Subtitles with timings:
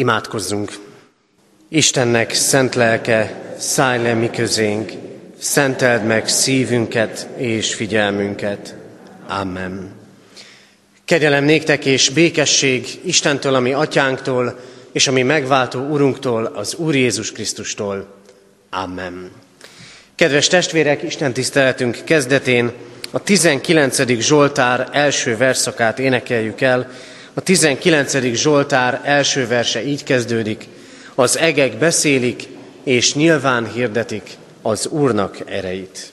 [0.00, 0.78] Imádkozzunk!
[1.68, 4.92] Istennek szent lelke, szállj le mi közénk,
[5.38, 8.74] szenteld meg szívünket és figyelmünket.
[9.28, 9.92] Amen.
[11.04, 14.60] Kegyelem néktek és békesség Istentől, ami atyánktól,
[14.92, 18.14] és ami megváltó Urunktól, az Úr Jézus Krisztustól.
[18.70, 19.30] Amen.
[20.14, 22.72] Kedves testvérek, Isten tiszteletünk kezdetén
[23.10, 24.20] a 19.
[24.20, 26.90] Zsoltár első verszakát énekeljük el,
[27.34, 28.34] a 19.
[28.34, 30.68] Zsoltár első verse így kezdődik.
[31.14, 32.48] Az egek beszélik,
[32.84, 36.12] és nyilván hirdetik az Úrnak ereit.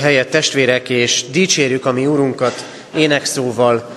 [0.00, 3.90] Helyet, testvérek, és dicsérjük a mi Úrunkat énekszóval.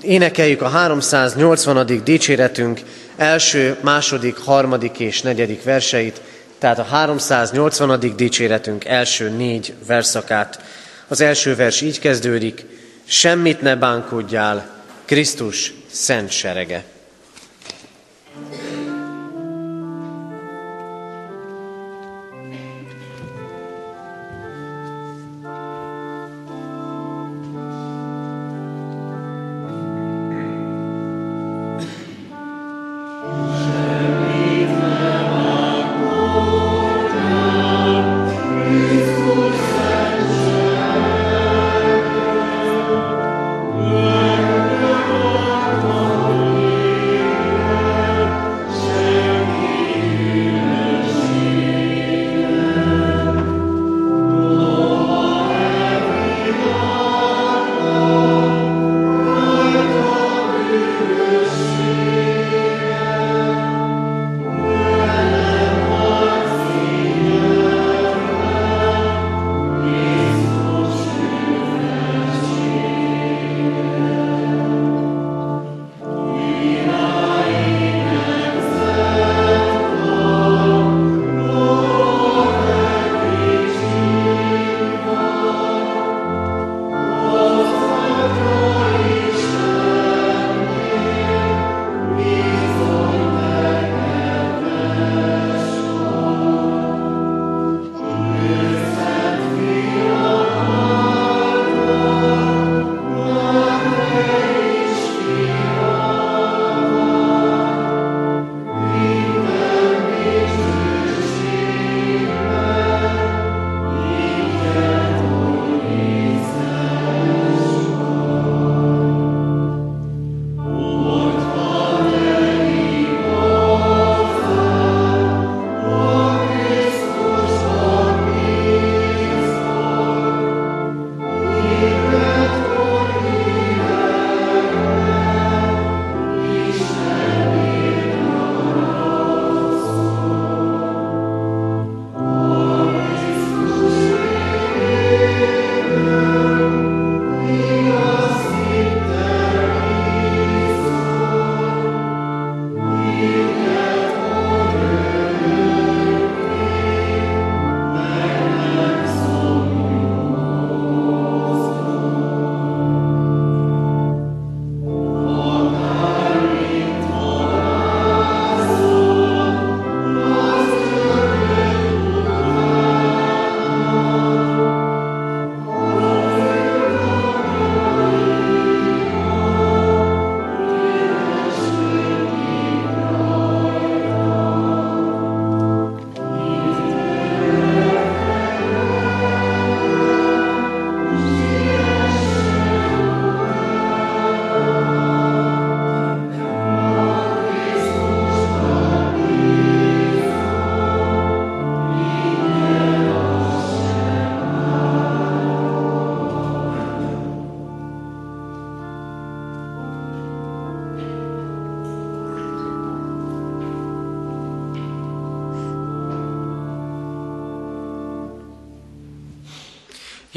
[0.00, 2.00] Énekeljük a 380.
[2.04, 2.80] dicséretünk
[3.16, 6.20] első, második, harmadik és negyedik verseit,
[6.58, 8.14] tehát a 380.
[8.16, 10.60] dicséretünk első négy verszakát.
[11.08, 12.64] Az első vers így kezdődik,
[13.04, 16.84] semmit ne bánkodjál, Krisztus szent serege.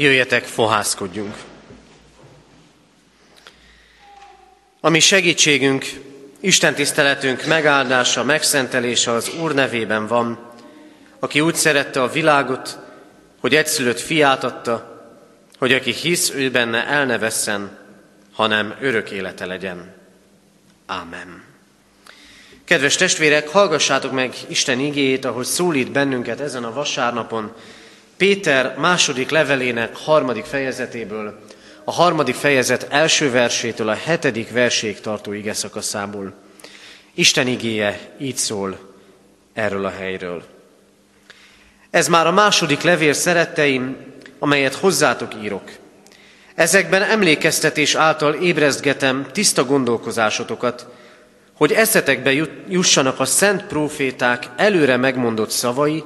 [0.00, 1.34] Jöjjetek, fohászkodjunk!
[4.80, 5.84] Ami segítségünk,
[6.40, 10.52] Isten tiszteletünk megáldása, megszentelése az Úr nevében van,
[11.18, 12.78] aki úgy szerette a világot,
[13.40, 15.04] hogy egyszülött fiát adta,
[15.58, 17.78] hogy aki hisz ő benne el ne vesszen,
[18.32, 19.94] hanem örök élete legyen.
[20.86, 21.44] Ámen.
[22.64, 27.52] Kedves testvérek, hallgassátok meg Isten igéjét, ahogy szólít bennünket ezen a vasárnapon,
[28.20, 31.38] Péter második levelének harmadik fejezetéből,
[31.84, 36.32] a harmadik fejezet első versétől a hetedik verséig tartó ige szakaszából.
[37.14, 38.78] Isten igéje így szól
[39.52, 40.42] erről a helyről.
[41.90, 43.96] Ez már a második levél szeretteim,
[44.38, 45.70] amelyet hozzátok írok.
[46.54, 50.86] Ezekben emlékeztetés által ébrezgetem tiszta gondolkozásotokat,
[51.56, 52.32] hogy eszetekbe
[52.68, 56.04] jussanak a szent proféták előre megmondott szavai,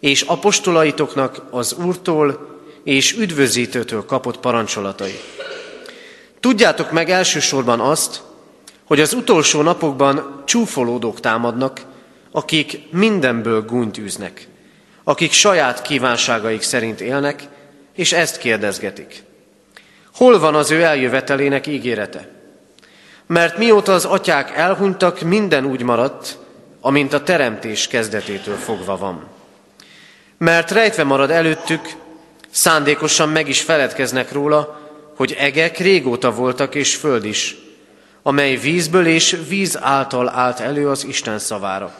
[0.00, 2.48] és apostolaitoknak az Úrtól
[2.84, 5.20] és üdvözítőtől kapott parancsolatai.
[6.40, 8.22] Tudjátok meg elsősorban azt,
[8.84, 11.80] hogy az utolsó napokban csúfolódók támadnak,
[12.32, 14.48] akik mindenből gúnyt űznek,
[15.04, 17.48] akik saját kívánságaik szerint élnek,
[17.94, 19.22] és ezt kérdezgetik.
[20.14, 22.28] Hol van az ő eljövetelének ígérete?
[23.26, 26.38] Mert mióta az atyák elhunytak, minden úgy maradt,
[26.80, 29.28] amint a teremtés kezdetétől fogva van.
[30.44, 31.96] Mert rejtve marad előttük,
[32.50, 34.80] szándékosan meg is feledkeznek róla,
[35.16, 37.56] hogy egek régóta voltak és föld is,
[38.22, 41.94] amely vízből és víz által állt elő az Isten szavára.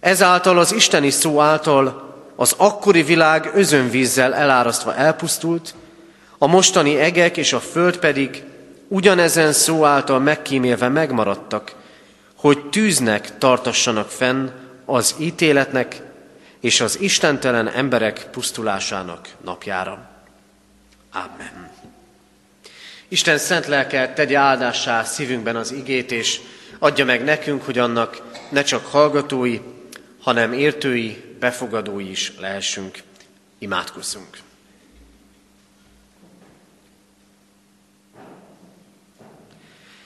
[0.00, 5.74] Ezáltal az isteni szó által az akkori világ özönvízzel elárasztva elpusztult,
[6.38, 8.42] a mostani egek és a föld pedig
[8.88, 11.74] ugyanezen szó által megkímélve megmaradtak,
[12.36, 14.48] hogy tűznek tartassanak fenn
[14.84, 16.10] az ítéletnek
[16.62, 20.10] és az istentelen emberek pusztulásának napjára.
[21.12, 21.70] Amen.
[23.08, 26.40] Isten szent lelke tegye áldássá szívünkben az igét, és
[26.78, 29.60] adja meg nekünk, hogy annak ne csak hallgatói,
[30.20, 32.98] hanem értői, befogadói is lehessünk.
[33.58, 34.38] Imádkozzunk!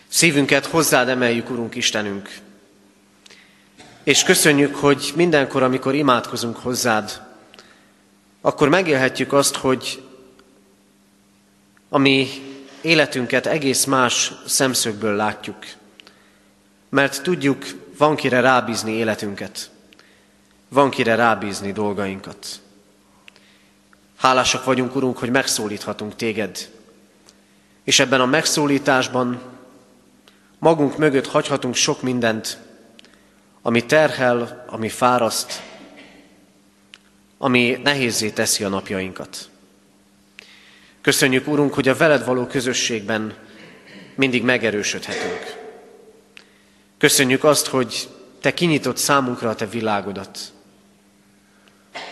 [0.09, 2.29] Szívünket hozzád emeljük, Urunk Istenünk,
[4.07, 7.23] és köszönjük, hogy mindenkor, amikor imádkozunk hozzád,
[8.41, 10.03] akkor megélhetjük azt, hogy
[11.89, 12.29] a mi
[12.81, 15.57] életünket egész más szemszögből látjuk.
[16.89, 17.65] Mert tudjuk,
[17.99, 19.71] van kire rábízni életünket,
[20.69, 22.47] van kire rábízni dolgainkat.
[24.17, 26.71] Hálásak vagyunk, Urunk, hogy megszólíthatunk téged,
[27.85, 29.41] és ebben a megszólításban
[30.59, 32.65] magunk mögött hagyhatunk sok mindent,
[33.67, 35.63] ami terhel, ami fáraszt,
[37.39, 39.51] ami nehézé teszi a napjainkat.
[41.01, 43.35] Köszönjük, Úrunk, hogy a veled való közösségben
[44.15, 45.57] mindig megerősödhetünk.
[46.99, 48.09] Köszönjük azt, hogy
[48.41, 50.39] Te kinyitott számunkra a Te világodat.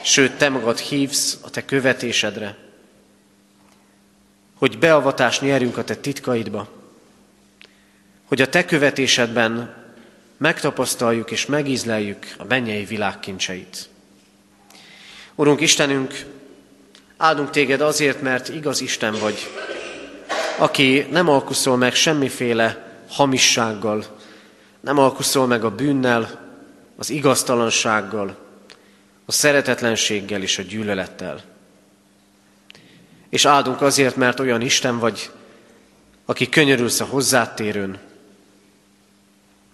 [0.03, 2.57] Sőt, Te magad hívsz a Te követésedre,
[4.55, 6.69] hogy beavatást nyerjünk a Te titkaidba,
[8.25, 9.83] hogy a Te követésedben
[10.37, 13.89] megtapasztaljuk és megízleljük a mennyei világ kincseit.
[15.35, 16.25] Urunk Istenünk,
[17.17, 19.49] áldunk téged azért, mert igaz Isten vagy,
[20.59, 24.05] aki nem alkuszol meg semmiféle hamissággal,
[24.81, 26.43] nem alkuszol meg a bűnnel,
[26.97, 28.37] az igaztalansággal,
[29.27, 31.43] a szeretetlenséggel és a gyűlölettel.
[33.29, 35.31] És áldunk azért, mert olyan Isten vagy,
[36.25, 37.99] aki könyörülsz a hozzátérőn,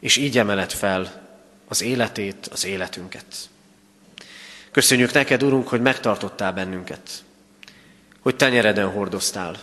[0.00, 1.28] és így emeled fel
[1.68, 3.24] az életét, az életünket.
[4.70, 7.10] Köszönjük neked, Urunk, hogy megtartottál bennünket,
[8.20, 9.56] hogy tenyereden hordoztál.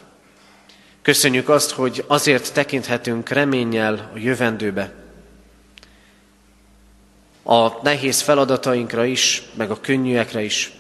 [1.02, 4.94] Köszönjük azt, hogy azért tekinthetünk reménnyel a jövendőbe,
[7.44, 10.72] a nehéz feladatainkra is, meg a könnyűekre is,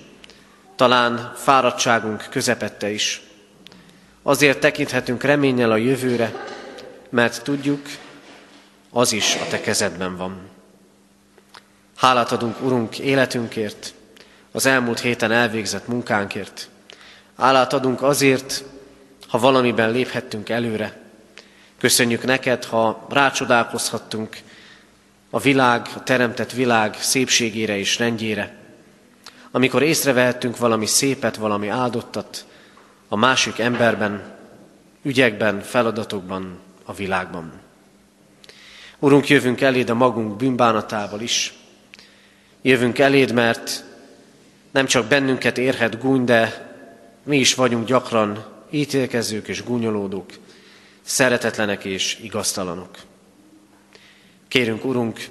[0.76, 3.22] talán fáradtságunk közepette is.
[4.24, 6.46] Azért tekinthetünk reménnyel a jövőre,
[7.10, 7.82] mert tudjuk,
[8.98, 10.40] az is a te kezedben van.
[11.96, 13.94] Hálát adunk, Urunk, életünkért,
[14.52, 16.70] az elmúlt héten elvégzett munkánkért.
[17.38, 18.64] Hálát adunk azért,
[19.28, 21.02] ha valamiben léphettünk előre.
[21.80, 24.38] Köszönjük neked, ha rácsodálkozhattunk
[25.30, 28.56] a világ, a teremtett világ szépségére és rendjére.
[29.52, 32.46] Amikor észrevehettünk valami szépet, valami áldottat
[33.08, 34.24] a másik emberben,
[35.02, 37.66] ügyekben, feladatokban, a világban.
[39.00, 41.54] Urunk, jövünk eléd a magunk bűnbánatával is.
[42.62, 43.84] Jövünk eléd, mert
[44.72, 46.72] nem csak bennünket érhet gúny, de
[47.24, 50.30] mi is vagyunk gyakran ítélkezők és gúnyolódók,
[51.02, 52.98] szeretetlenek és igaztalanok.
[54.48, 55.28] Kérünk, Urunk,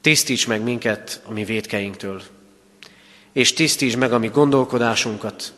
[0.00, 2.22] tisztíts meg minket a mi védkeinktől,
[3.32, 5.52] és tisztíts meg a mi gondolkodásunkat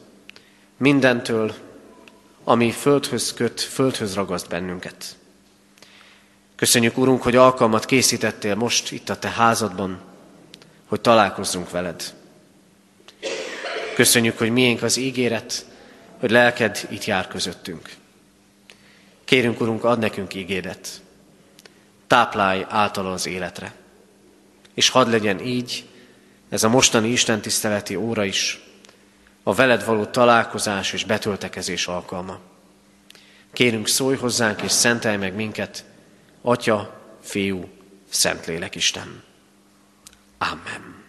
[0.76, 1.54] mindentől,
[2.44, 5.16] ami földhöz köt, földhöz ragaszt bennünket.
[6.56, 10.00] Köszönjük, Urunk, hogy alkalmat készítettél most itt a Te házadban,
[10.86, 12.14] hogy találkozzunk veled.
[13.94, 15.66] Köszönjük, hogy miénk az ígéret,
[16.18, 17.90] hogy lelked itt jár közöttünk.
[19.24, 20.88] Kérünk, Urunk, ad nekünk ígéret.
[22.06, 23.74] Táplálj általa az életre.
[24.74, 25.84] És hadd legyen így
[26.48, 28.60] ez a mostani Isten tiszteleti óra is,
[29.42, 32.38] a veled való találkozás és betöltekezés alkalma.
[33.52, 35.84] Kérünk, szólj hozzánk és szentelj meg minket,
[36.46, 37.68] Atya, Fiú,
[38.10, 39.22] Szentlélek Isten.
[40.38, 41.04] Amen.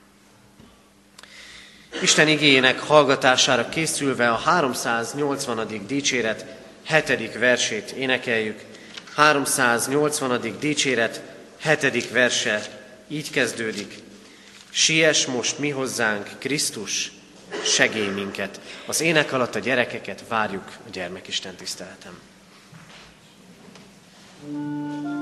[2.01, 5.85] Isten igényének hallgatására készülve a 380.
[5.87, 6.45] dicséret
[6.87, 7.37] 7.
[7.37, 8.63] versét énekeljük.
[9.15, 10.59] 380.
[10.59, 11.21] dicséret
[11.61, 12.09] 7.
[12.11, 12.61] verse
[13.07, 13.93] így kezdődik.
[14.69, 17.11] Siess most mi hozzánk, Krisztus,
[17.63, 18.59] segélj minket.
[18.85, 22.19] Az ének alatt a gyerekeket várjuk a gyermekisten tiszteletem.
[24.45, 25.14] thank you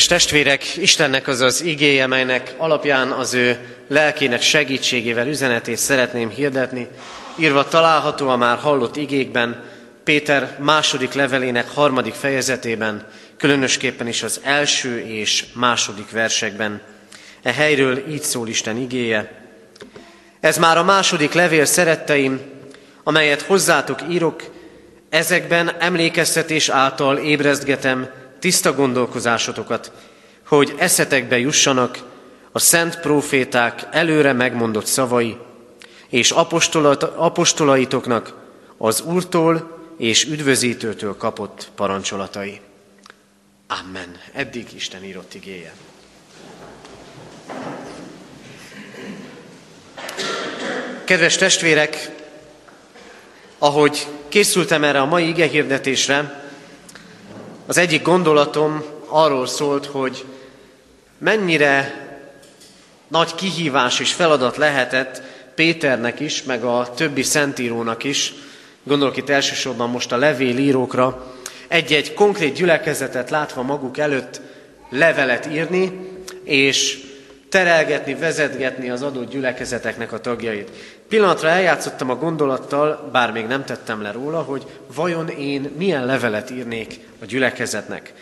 [0.00, 6.88] Kedves testvérek, Istennek az az igéje, melynek alapján az ő lelkének segítségével üzenetét szeretném hirdetni,
[7.36, 9.64] írva található a már hallott igékben,
[10.04, 16.80] Péter második levelének harmadik fejezetében, különösképpen is az első és második versekben.
[17.42, 19.32] E helyről így szól Isten igéje.
[20.40, 22.40] Ez már a második levél, szeretteim,
[23.04, 24.42] amelyet hozzátok írok,
[25.10, 29.92] ezekben emlékeztetés által ébrezgetem, tiszta gondolkozásotokat,
[30.46, 31.98] hogy eszetekbe jussanak
[32.52, 35.36] a szent proféták előre megmondott szavai,
[36.08, 36.30] és
[37.16, 38.34] apostolaitoknak
[38.76, 42.60] az Úrtól és üdvözítőtől kapott parancsolatai.
[43.66, 44.16] Amen.
[44.32, 45.72] Eddig Isten írott igéje.
[51.04, 52.10] Kedves testvérek,
[53.58, 56.49] ahogy készültem erre a mai igehirdetésre,
[57.70, 60.24] az egyik gondolatom arról szólt, hogy
[61.18, 61.94] mennyire
[63.08, 65.22] nagy kihívás és feladat lehetett
[65.54, 68.34] Péternek is, meg a többi szentírónak is,
[68.82, 71.34] gondolok itt elsősorban most a levélírókra,
[71.68, 74.40] egy-egy konkrét gyülekezetet látva maguk előtt
[74.88, 76.08] levelet írni,
[76.44, 77.00] és
[77.48, 80.70] terelgetni, vezetgetni az adott gyülekezeteknek a tagjait.
[81.10, 86.50] Pillanatra eljátszottam a gondolattal, bár még nem tettem le róla, hogy vajon én milyen levelet
[86.50, 88.12] írnék a gyülekezetnek.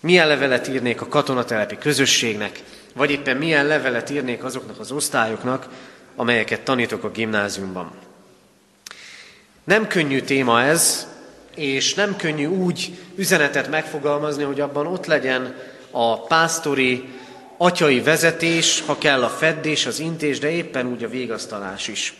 [0.00, 2.62] Milyen levelet írnék a katonatelepi közösségnek,
[2.94, 5.68] vagy éppen milyen levelet írnék azoknak az osztályoknak,
[6.16, 7.90] amelyeket tanítok a gimnáziumban.
[9.64, 11.06] Nem könnyű téma ez,
[11.54, 15.54] és nem könnyű úgy üzenetet megfogalmazni, hogy abban ott legyen
[15.90, 17.08] a pásztori,
[17.58, 22.14] atyai vezetés, ha kell a feddés, az intés, de éppen úgy a végasztalás is.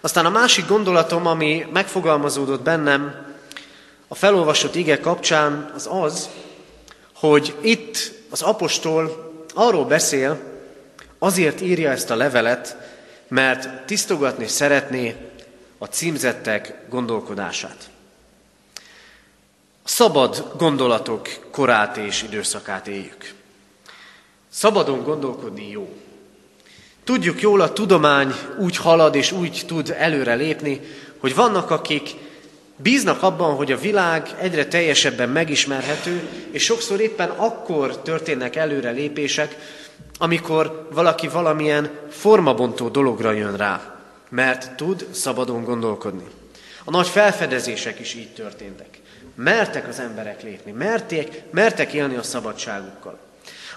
[0.00, 3.32] Aztán a másik gondolatom, ami megfogalmazódott bennem
[4.08, 6.28] a felolvasott ige kapcsán, az az,
[7.14, 10.40] hogy itt az apostol arról beszél,
[11.18, 12.76] azért írja ezt a levelet,
[13.28, 15.16] mert tisztogatni szeretné
[15.78, 17.90] a címzettek gondolkodását.
[19.84, 23.34] A szabad gondolatok korát és időszakát éljük.
[24.54, 25.88] Szabadon gondolkodni jó.
[27.04, 30.80] Tudjuk jól, a tudomány úgy halad és úgy tud előre lépni,
[31.18, 32.14] hogy vannak, akik
[32.76, 39.56] Bíznak abban, hogy a világ egyre teljesebben megismerhető, és sokszor éppen akkor történnek előre lépések,
[40.18, 46.26] amikor valaki valamilyen formabontó dologra jön rá, mert tud szabadon gondolkodni.
[46.84, 49.00] A nagy felfedezések is így történtek.
[49.34, 53.23] Mertek az emberek lépni, merték, mertek élni a szabadságukkal.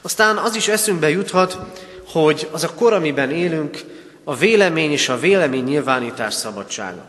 [0.07, 1.57] Aztán az is eszünkbe juthat,
[2.05, 3.77] hogy az a kor, amiben élünk,
[4.23, 7.05] a vélemény és a vélemény nyilvánítás szabadsága.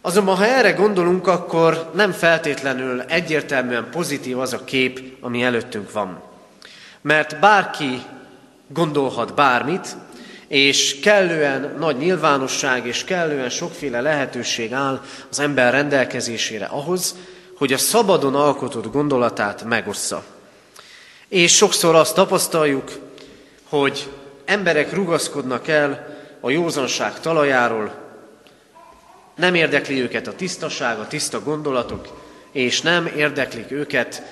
[0.00, 6.22] Azonban, ha erre gondolunk, akkor nem feltétlenül egyértelműen pozitív az a kép, ami előttünk van.
[7.00, 8.02] Mert bárki
[8.66, 9.96] gondolhat bármit,
[10.48, 17.14] és kellően nagy nyilvánosság és kellően sokféle lehetőség áll az ember rendelkezésére ahhoz,
[17.56, 20.31] hogy a szabadon alkotott gondolatát megossza.
[21.32, 22.90] És sokszor azt tapasztaljuk,
[23.68, 24.10] hogy
[24.44, 27.94] emberek rugaszkodnak el a józanság talajáról,
[29.36, 34.22] nem érdekli őket a tisztaság, a tiszta gondolatok, és nem érdeklik őket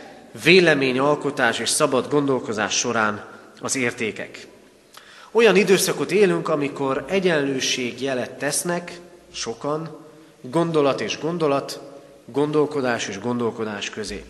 [0.42, 3.24] véleményalkotás és szabad gondolkozás során
[3.60, 4.46] az értékek.
[5.30, 9.00] Olyan időszakot élünk, amikor egyenlőség jelet tesznek
[9.32, 10.06] sokan,
[10.40, 11.80] gondolat és gondolat,
[12.24, 14.24] gondolkodás és gondolkodás közé.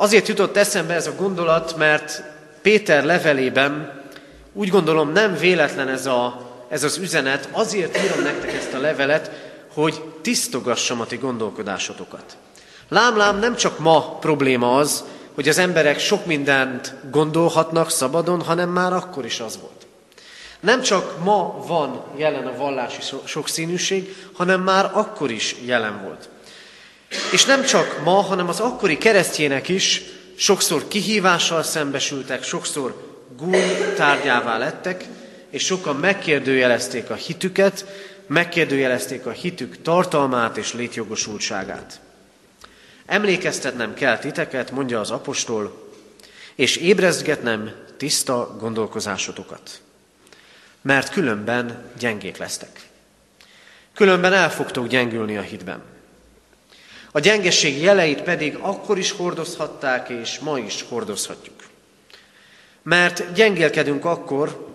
[0.00, 2.22] Azért jutott eszembe ez a gondolat, mert
[2.62, 4.02] Péter levelében
[4.52, 9.30] úgy gondolom nem véletlen ez, a, ez az üzenet, azért írom nektek ezt a levelet,
[9.74, 12.36] hogy tisztogassam a ti gondolkodásotokat.
[12.88, 18.92] Lám-lám nem csak ma probléma az, hogy az emberek sok mindent gondolhatnak szabadon, hanem már
[18.92, 19.86] akkor is az volt.
[20.60, 26.28] Nem csak ma van jelen a vallási sokszínűség, hanem már akkor is jelen volt.
[27.32, 30.02] És nem csak ma, hanem az akkori keresztjének is
[30.36, 35.04] sokszor kihívással szembesültek, sokszor gúny tárgyává lettek,
[35.50, 37.84] és sokan megkérdőjelezték a hitüket,
[38.26, 42.00] megkérdőjelezték a hitük tartalmát és létjogosultságát.
[43.06, 45.92] Emlékeztetnem kell titeket, mondja az apostol,
[46.54, 49.80] és ébrezgetnem tiszta gondolkozásotokat.
[50.82, 52.88] Mert különben gyengék lesztek.
[53.94, 55.82] Különben el fogtok gyengülni a hitben.
[57.12, 61.56] A gyengeség jeleit pedig akkor is hordozhatták, és ma is hordozhatjuk.
[62.82, 64.66] Mert gyengélkedünk akkor,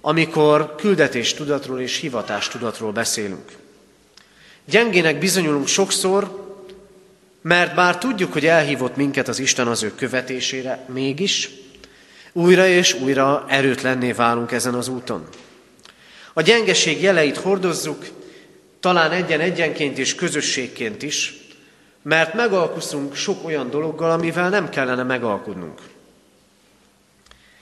[0.00, 3.52] amikor küldetés tudatról és hivatás tudatról beszélünk.
[4.64, 6.42] Gyengének bizonyulunk sokszor,
[7.42, 11.50] mert bár tudjuk, hogy elhívott minket az Isten az ő követésére, mégis
[12.32, 15.28] újra és újra erőtlenné válunk ezen az úton.
[16.32, 18.04] A gyengeség jeleit hordozzuk,
[18.80, 21.43] talán egyen-egyenként és közösségként is,
[22.04, 25.80] mert megalkuszunk sok olyan dologgal, amivel nem kellene megalkudnunk.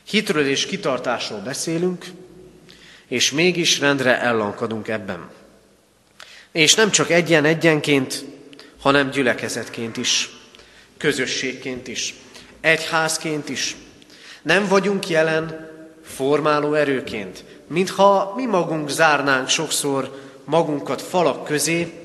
[0.04, 2.06] Hitről és kitartásról beszélünk,
[3.06, 5.30] és mégis rendre ellankadunk ebben.
[6.52, 8.24] És nem csak egyen-egyenként,
[8.80, 10.30] hanem gyülekezetként is,
[10.96, 12.14] közösségként is,
[12.60, 13.76] egyházként is.
[14.42, 15.70] Nem vagyunk jelen
[16.04, 22.01] formáló erőként, mintha mi magunk zárnánk sokszor magunkat falak közé,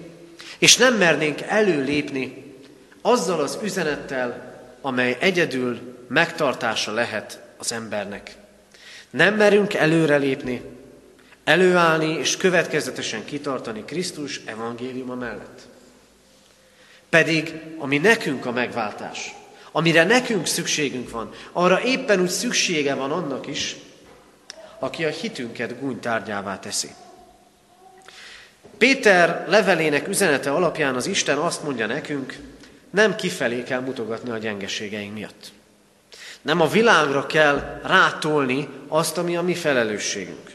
[0.57, 2.55] és nem mernénk előlépni
[3.01, 8.35] azzal az üzenettel, amely egyedül megtartása lehet az embernek.
[9.09, 10.61] Nem merünk előrelépni,
[11.43, 15.67] előállni és következetesen kitartani Krisztus evangéliuma mellett.
[17.09, 19.35] Pedig, ami nekünk a megváltás,
[19.71, 23.75] amire nekünk szükségünk van, arra éppen úgy szüksége van annak is,
[24.79, 26.89] aki a hitünket gúnytárgyává teszi.
[28.77, 32.37] Péter levelének üzenete alapján az Isten azt mondja nekünk,
[32.89, 35.51] nem kifelé kell mutogatni a gyengeségeink miatt.
[36.41, 40.51] Nem a világra kell rátolni azt, ami a mi felelősségünk.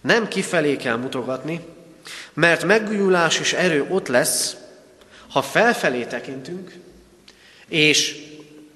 [0.00, 1.60] Nem kifelé kell mutogatni,
[2.32, 4.56] mert megújulás és erő ott lesz,
[5.30, 6.72] ha felfelé tekintünk,
[7.68, 8.24] és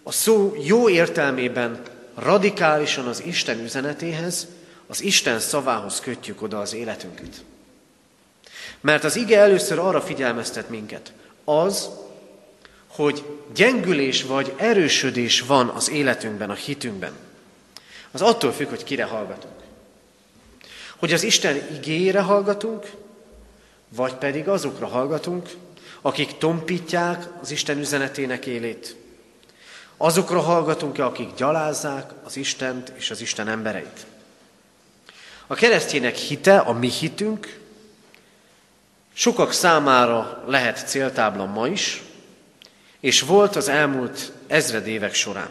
[0.02, 1.82] a szó jó értelmében
[2.14, 4.46] radikálisan az Isten üzenetéhez,
[4.86, 7.44] az Isten szavához kötjük oda az életünket.
[8.80, 11.12] Mert az ige először arra figyelmeztet minket,
[11.44, 11.90] az,
[12.86, 17.12] hogy gyengülés vagy erősödés van az életünkben, a hitünkben.
[18.10, 19.54] Az attól függ, hogy kire hallgatunk.
[20.96, 22.90] Hogy az Isten igényére hallgatunk,
[23.88, 25.48] vagy pedig azokra hallgatunk,
[26.00, 28.96] akik tompítják az Isten üzenetének élét.
[29.96, 34.06] Azokra hallgatunk-e, akik gyalázzák az Istent és az Isten embereit.
[35.46, 37.59] A keresztjének hite, a mi hitünk,
[39.12, 42.02] sokak számára lehet céltábla ma is,
[43.00, 45.50] és volt az elmúlt ezred évek során.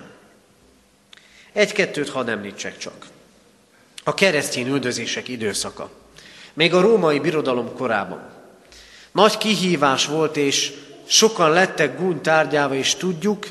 [1.53, 3.05] Egy-kettőt hadd említsek csak.
[4.03, 5.89] A keresztény üldözések időszaka.
[6.53, 8.21] Még a római birodalom korában.
[9.11, 10.73] Nagy kihívás volt, és
[11.05, 13.47] sokan lettek gúny tárgyáva, és tudjuk,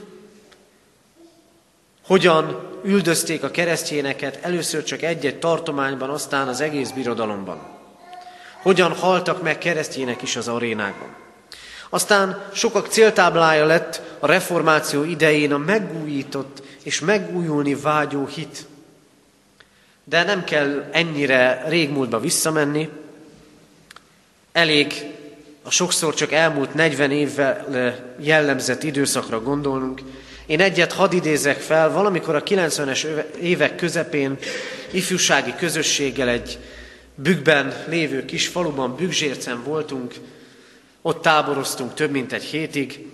[2.07, 7.78] hogyan üldözték a keresztényeket először csak egy-egy tartományban, aztán az egész birodalomban.
[8.69, 11.09] Hogyan haltak meg keresztények is az arénákban.
[11.89, 18.67] Aztán sokak céltáblája lett a reformáció idején a megújított és megújulni vágyó hit.
[20.05, 22.89] De nem kell ennyire régmúltba visszamenni,
[24.53, 24.95] elég
[25.63, 27.67] a sokszor csak elmúlt 40 évvel
[28.21, 30.01] jellemzett időszakra gondolnunk.
[30.47, 33.05] Én egyet hadd idézek fel, valamikor a 90-es
[33.41, 34.39] évek közepén
[34.91, 36.59] ifjúsági közösséggel egy
[37.23, 40.15] bükkben lévő kis faluban, Bükkzsércen voltunk,
[41.03, 43.07] ott táboroztunk több mint egy hétig,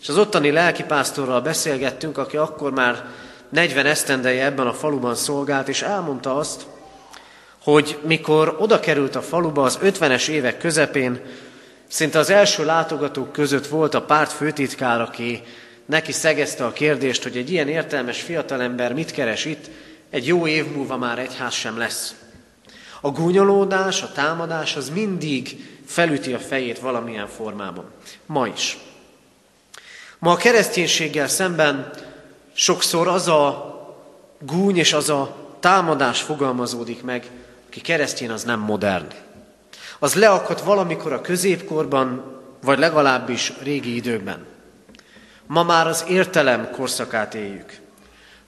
[0.00, 3.04] és az ottani lelkipásztorral beszélgettünk, aki akkor már
[3.48, 6.66] 40 esztendeje ebben a faluban szolgált, és elmondta azt,
[7.62, 11.20] hogy mikor oda került a faluba az 50-es évek közepén,
[11.88, 15.42] szinte az első látogatók között volt a párt főtitkár, aki
[15.86, 19.70] neki szegezte a kérdést, hogy egy ilyen értelmes fiatalember mit keres itt,
[20.10, 22.14] egy jó év múlva már egyház sem lesz.
[23.00, 27.84] A gúnyolódás, a támadás az mindig felüti a fejét valamilyen formában.
[28.26, 28.78] Ma is.
[30.18, 31.90] Ma a kereszténységgel szemben
[32.52, 33.74] sokszor az a
[34.38, 37.30] gúny és az a támadás fogalmazódik meg,
[37.66, 39.06] aki keresztény, az nem modern.
[39.98, 44.46] Az leakadt valamikor a középkorban, vagy legalábbis régi időkben.
[45.46, 47.78] Ma már az értelem korszakát éljük.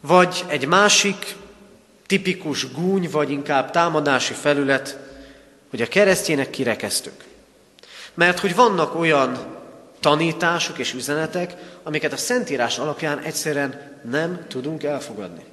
[0.00, 1.36] Vagy egy másik
[2.12, 4.98] tipikus gúny, vagy inkább támadási felület,
[5.70, 7.24] hogy a keresztjének kirekeztük.
[8.14, 9.56] Mert hogy vannak olyan
[10.00, 15.44] tanítások és üzenetek, amiket a Szentírás alapján egyszerűen nem tudunk elfogadni.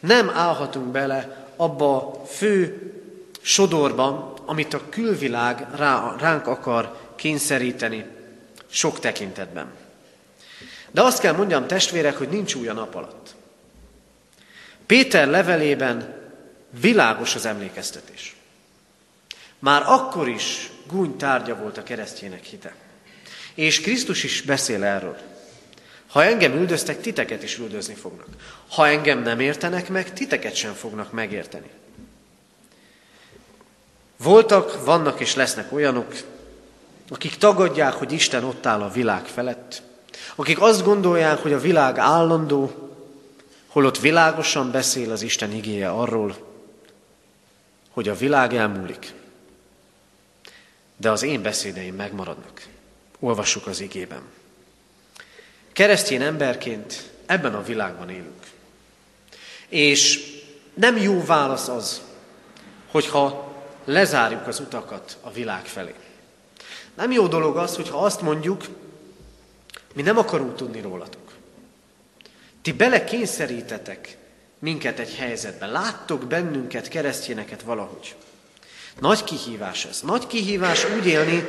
[0.00, 2.80] Nem állhatunk bele abba a fő
[3.40, 8.06] sodorban, amit a külvilág rá, ránk akar kényszeríteni
[8.70, 9.66] sok tekintetben.
[10.90, 13.36] De azt kell mondjam, testvérek, hogy nincs új a nap alatt.
[14.88, 16.14] Péter levelében
[16.80, 18.36] világos az emlékeztetés.
[19.58, 22.74] Már akkor is gúny tárgya volt a keresztjének hite.
[23.54, 25.16] És Krisztus is beszél erről.
[26.06, 28.26] Ha engem üldöztek, titeket is üldözni fognak.
[28.68, 31.70] Ha engem nem értenek meg, titeket sem fognak megérteni.
[34.16, 36.14] Voltak, vannak és lesznek olyanok,
[37.08, 39.82] akik tagadják, hogy Isten ott áll a világ felett,
[40.34, 42.87] akik azt gondolják, hogy a világ állandó,
[43.68, 46.36] holott világosan beszél az Isten igéje arról,
[47.90, 49.12] hogy a világ elmúlik,
[50.96, 52.66] de az én beszédeim megmaradnak.
[53.20, 54.22] Olvassuk az igében.
[55.72, 58.46] Keresztény emberként ebben a világban élünk.
[59.68, 60.20] És
[60.74, 62.02] nem jó válasz az,
[62.90, 63.54] hogyha
[63.84, 65.94] lezárjuk az utakat a világ felé.
[66.94, 68.64] Nem jó dolog az, hogyha azt mondjuk,
[69.94, 71.27] mi nem akarunk tudni rólatok.
[72.68, 74.16] Ti belekényszerítetek
[74.58, 75.66] minket egy helyzetbe.
[75.66, 78.14] Láttok bennünket, keresztjéneket valahogy.
[79.00, 80.00] Nagy kihívás ez.
[80.00, 81.44] Nagy kihívás úgy élni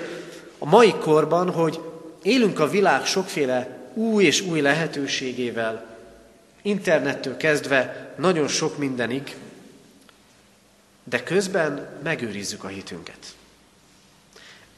[0.58, 1.80] a mai korban, hogy
[2.22, 5.98] élünk a világ sokféle új és új lehetőségével,
[6.62, 9.36] internettől kezdve nagyon sok mindenig,
[11.04, 13.36] de közben megőrizzük a hitünket.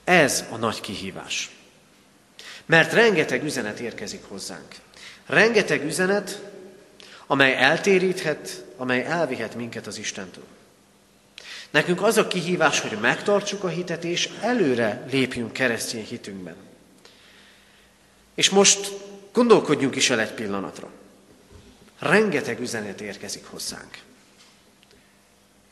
[0.04, 1.49] Ez a nagy kihívás.
[2.65, 4.75] Mert rengeteg üzenet érkezik hozzánk.
[5.32, 6.41] Rengeteg üzenet,
[7.28, 10.44] amely eltéríthet, amely elvihet minket az Istentől.
[11.70, 16.56] Nekünk az a kihívás, hogy megtartsuk a hitet, és előre lépjünk keresztény hitünkben.
[18.36, 18.91] És most
[19.32, 20.89] gondolkodjunk is el egy pillanatra.
[22.00, 23.98] Rengeteg üzenet érkezik hozzánk.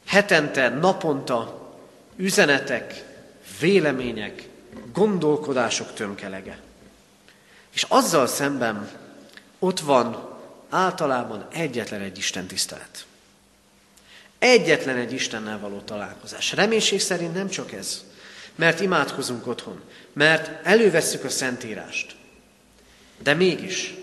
[0.06, 1.70] Hetente, naponta
[2.16, 3.04] üzenetek,
[3.60, 4.48] vélemények,
[4.94, 6.60] gondolkodások tömkelege.
[7.74, 9.08] És azzal szemben
[9.60, 10.38] ott van
[10.70, 13.06] általában egyetlen egy Isten tisztelet.
[14.40, 16.54] Egyetlen egy Istennel való találkozás.
[16.54, 18.04] Reménység szerint nem csak ez,
[18.56, 19.82] mert imádkozunk otthon,
[20.14, 22.16] mert elővesszük a Szentírást.
[23.24, 23.94] De mégis,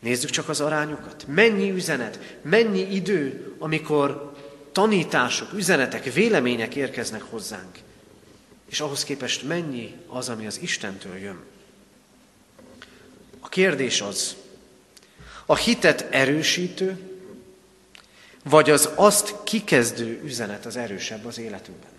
[0.00, 1.24] nézzük csak az arányokat.
[1.26, 4.34] Mennyi üzenet, mennyi idő, amikor
[4.72, 7.78] tanítások, üzenetek, vélemények érkeznek hozzánk.
[8.70, 11.40] És ahhoz képest mennyi az, ami az Istentől jön.
[13.54, 14.36] Kérdés az,
[15.46, 16.98] a hitet erősítő,
[18.44, 21.90] vagy az azt kikezdő üzenet az erősebb az életünkben?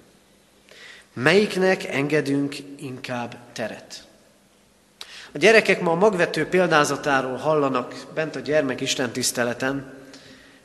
[1.13, 4.03] Melyiknek engedünk inkább teret?
[5.31, 9.93] A gyerekek ma a magvető példázatáról hallanak bent a gyermek Isten tiszteleten,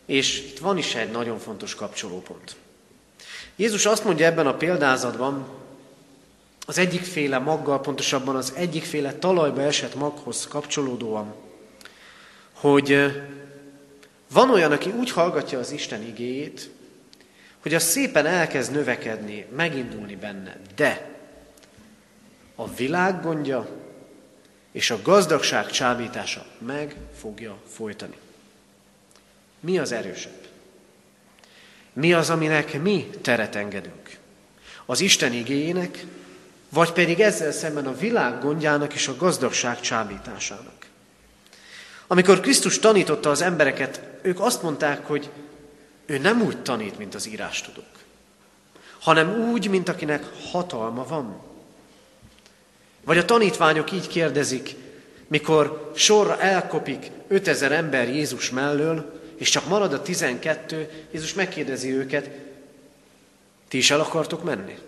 [0.06, 2.56] és itt van is egy nagyon fontos kapcsolópont.
[3.56, 5.59] Jézus azt mondja ebben a példázatban,
[6.70, 11.34] az egyikféle maggal, pontosabban az egyikféle talajba esett maghoz kapcsolódóan,
[12.52, 13.12] hogy
[14.32, 16.70] van olyan, aki úgy hallgatja az Isten igéjét,
[17.62, 21.10] hogy az szépen elkezd növekedni, megindulni benne, de
[22.54, 23.68] a világ gondja
[24.72, 28.16] és a gazdagság csábítása meg fogja folytani.
[29.60, 30.46] Mi az erősebb?
[31.92, 34.18] Mi az, aminek mi teret engedünk?
[34.86, 36.04] Az Isten igényének,
[36.70, 40.86] vagy pedig ezzel szemben a világ gondjának és a gazdagság csábításának?
[42.06, 45.30] Amikor Krisztus tanította az embereket, ők azt mondták, hogy
[46.06, 47.84] ő nem úgy tanít, mint az írástudók,
[49.00, 51.40] hanem úgy, mint akinek hatalma van.
[53.04, 54.74] Vagy a tanítványok így kérdezik,
[55.26, 62.30] mikor sorra elkopik 5000 ember Jézus mellől, és csak marad a 12, Jézus megkérdezi őket,
[63.68, 64.78] ti is el akartok menni?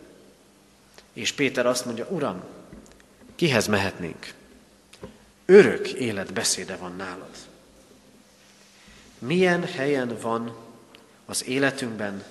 [1.12, 2.42] És Péter azt mondja, Uram,
[3.34, 4.34] kihez mehetnénk?
[5.44, 7.36] Örök élet beszéde van nálad.
[9.18, 10.56] Milyen helyen van
[11.26, 12.24] az életünkben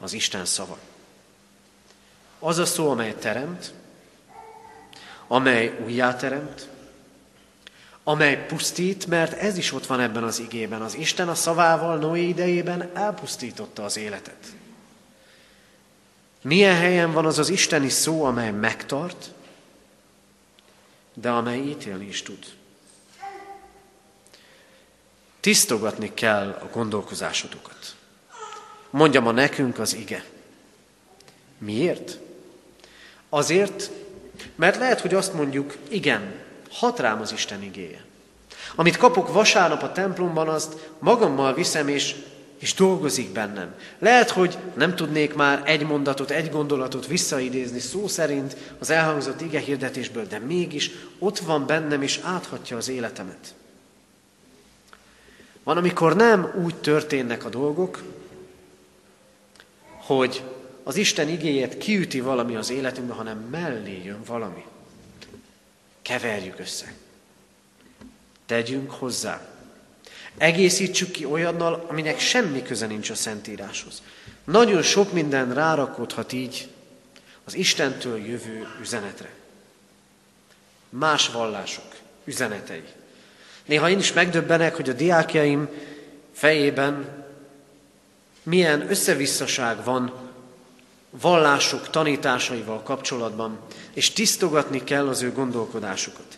[0.00, 0.78] az Isten szava?
[2.38, 3.72] Az a szó, amely teremt,
[5.26, 6.68] amely újjáteremt,
[8.02, 10.82] amely pusztít, mert ez is ott van ebben az igében.
[10.82, 14.57] Az Isten a szavával Noé idejében elpusztította az életet.
[16.48, 19.30] Milyen helyen van az az isteni szó, amely megtart,
[21.14, 22.46] de amely ítélni is tud.
[25.40, 27.96] Tisztogatni kell a gondolkozásotokat.
[28.90, 30.24] Mondja ma nekünk az ige.
[31.58, 32.18] Miért?
[33.28, 33.90] Azért,
[34.54, 36.34] mert lehet, hogy azt mondjuk, igen,
[36.70, 38.04] hat rám az Isten igéje.
[38.74, 42.14] Amit kapok vasárnap a templomban, azt magammal viszem, és,
[42.58, 43.74] és dolgozik bennem.
[43.98, 49.58] Lehet, hogy nem tudnék már egy mondatot, egy gondolatot visszaidézni szó szerint az elhangzott ige
[49.58, 53.54] hirdetésből, de mégis ott van bennem, és áthatja az életemet.
[55.62, 58.02] Van, amikor nem úgy történnek a dolgok,
[59.86, 60.42] hogy
[60.82, 64.64] az Isten igéjét kiüti valami az életünkbe, hanem mellé jön valami.
[66.02, 66.92] Keverjük össze.
[68.46, 69.57] Tegyünk hozzá.
[70.38, 74.02] Egészítsük ki olyannal, aminek semmi köze nincs a Szentíráshoz.
[74.44, 76.68] Nagyon sok minden rárakódhat így
[77.44, 79.30] az Istentől jövő üzenetre.
[80.88, 82.84] Más vallások üzenetei.
[83.64, 85.68] Néha én is megdöbbenek, hogy a diákjaim
[86.32, 87.24] fejében
[88.42, 90.12] milyen összevisszaság van
[91.10, 93.58] vallások tanításaival kapcsolatban,
[93.94, 96.37] és tisztogatni kell az ő gondolkodásukat.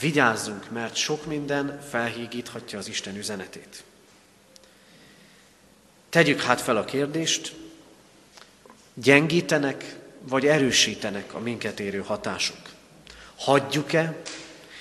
[0.00, 3.82] Vigyázzunk, mert sok minden felhígíthatja az Isten üzenetét.
[6.08, 7.52] Tegyük hát fel a kérdést,
[8.94, 12.58] gyengítenek vagy erősítenek a minket érő hatások?
[13.36, 14.16] Hagyjuk-e,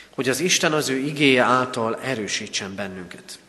[0.10, 3.40] hogy az Isten az ő igéje által erősítsen bennünket?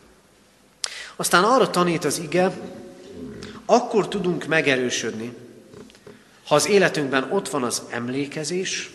[1.17, 2.53] Aztán arra tanít az ige,
[3.65, 5.33] akkor tudunk megerősödni,
[6.47, 8.91] ha az életünkben ott van az emlékezés,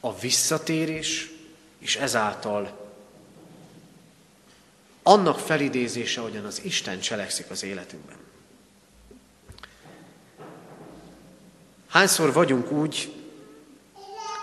[0.00, 1.30] a visszatérés,
[1.78, 2.90] és ezáltal
[5.02, 8.16] annak felidézése, hogyan az Isten cselekszik az életünkben.
[11.88, 13.12] Hányszor vagyunk úgy,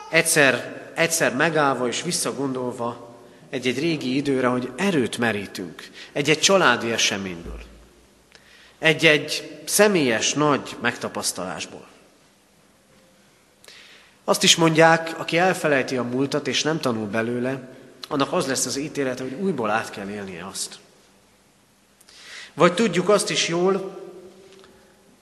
[0.10, 3.16] egyszer, egyszer megállva és visszagondolva
[3.50, 7.64] egy-egy régi időre, hogy erőt merítünk egy-egy családi eseményből
[8.86, 11.88] egy-egy személyes nagy megtapasztalásból.
[14.28, 17.70] Azt is mondják, aki elfelejti a múltat és nem tanul belőle,
[18.08, 20.80] annak az lesz az ítélete, hogy újból át kell élnie azt.
[22.54, 24.04] Vagy tudjuk azt is jól,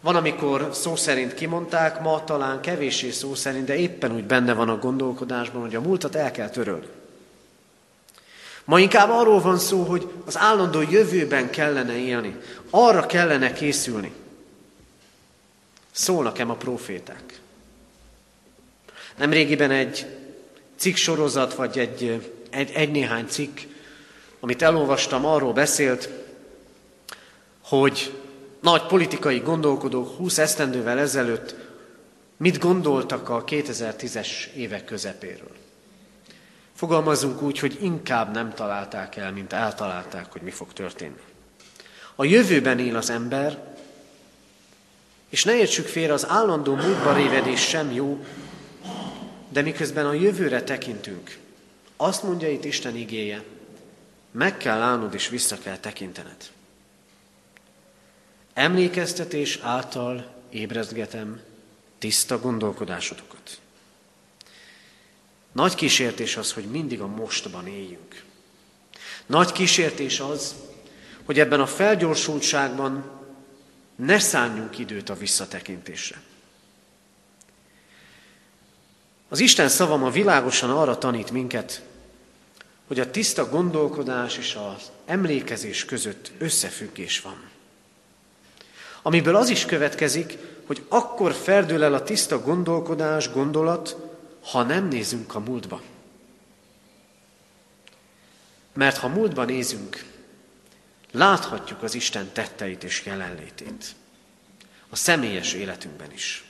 [0.01, 4.69] van, amikor szó szerint kimondták, ma talán kevéssé szó szerint, de éppen úgy benne van
[4.69, 6.87] a gondolkodásban, hogy a múltat el kell törölni.
[8.65, 12.35] Ma inkább arról van szó, hogy az állandó jövőben kellene élni,
[12.69, 14.13] arra kellene készülni.
[15.91, 17.41] Szólnak-e a proféták?
[19.17, 20.06] Nemrégiben egy
[20.76, 23.60] cikk sorozat, vagy egy, egy, egy néhány cikk,
[24.39, 26.10] amit elolvastam, arról beszélt,
[27.63, 28.13] hogy
[28.60, 31.56] nagy politikai gondolkodók 20 esztendővel ezelőtt
[32.38, 35.52] mit gondoltak a 2010-es évek közepéről.
[36.73, 41.21] Fogalmazunk úgy, hogy inkább nem találták el, mint eltalálták, hogy mi fog történni.
[42.15, 43.58] A jövőben él az ember,
[45.30, 48.26] és ne értsük félre, az állandó múltba révedés sem jó,
[49.53, 51.37] de miközben a jövőre tekintünk,
[51.97, 53.43] azt mondja itt Isten igéje,
[54.31, 56.51] meg kell állnod és vissza kell tekintened.
[58.53, 61.41] Emlékeztetés által ébrezgetem
[61.97, 63.59] tiszta gondolkodásotokat.
[65.51, 68.23] Nagy kísértés az, hogy mindig a mostban éljünk.
[69.25, 70.55] Nagy kísértés az,
[71.23, 73.11] hogy ebben a felgyorsultságban
[73.95, 76.21] ne szálljunk időt a visszatekintésre.
[79.33, 81.81] Az Isten szava ma világosan arra tanít minket,
[82.87, 87.49] hogy a tiszta gondolkodás és az emlékezés között összefüggés van.
[89.01, 93.97] Amiből az is következik, hogy akkor ferdül el a tiszta gondolkodás, gondolat,
[94.43, 95.81] ha nem nézünk a múltba.
[98.73, 100.03] Mert ha múltba nézünk,
[101.11, 103.95] láthatjuk az Isten tetteit és jelenlétét.
[104.89, 106.43] A személyes életünkben is.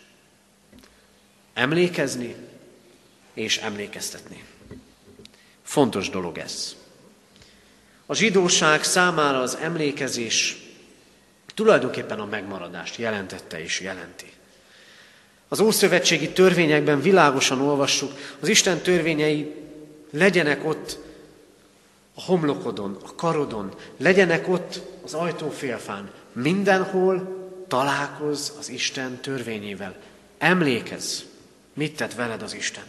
[1.53, 2.51] Emlékezni
[3.33, 4.43] és emlékeztetni.
[5.63, 6.75] Fontos dolog ez.
[8.05, 10.57] A zsidóság számára az emlékezés
[11.53, 14.31] tulajdonképpen a megmaradást jelentette és jelenti.
[15.47, 19.53] Az ószövetségi törvényekben világosan olvassuk, az Isten törvényei
[20.11, 20.97] legyenek ott
[22.15, 29.95] a homlokodon, a karodon, legyenek ott az ajtófélfán, mindenhol találkozz az Isten törvényével.
[30.37, 31.21] Emlékezz,
[31.73, 32.83] mit tett veled az Isten.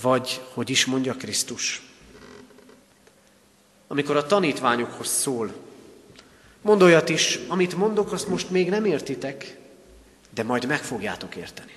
[0.00, 1.82] Vagy, hogy is mondja Krisztus,
[3.86, 5.54] amikor a tanítványokhoz szól,
[6.62, 9.56] mond olyat is, amit mondok, azt most még nem értitek,
[10.34, 11.72] de majd meg fogjátok érteni.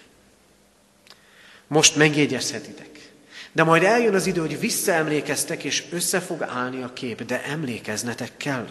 [1.67, 3.11] Most megjegyezhetitek.
[3.51, 8.37] De majd eljön az idő, hogy visszaemlékeztek, és össze fog állni a kép, de emlékeznetek
[8.37, 8.67] kell.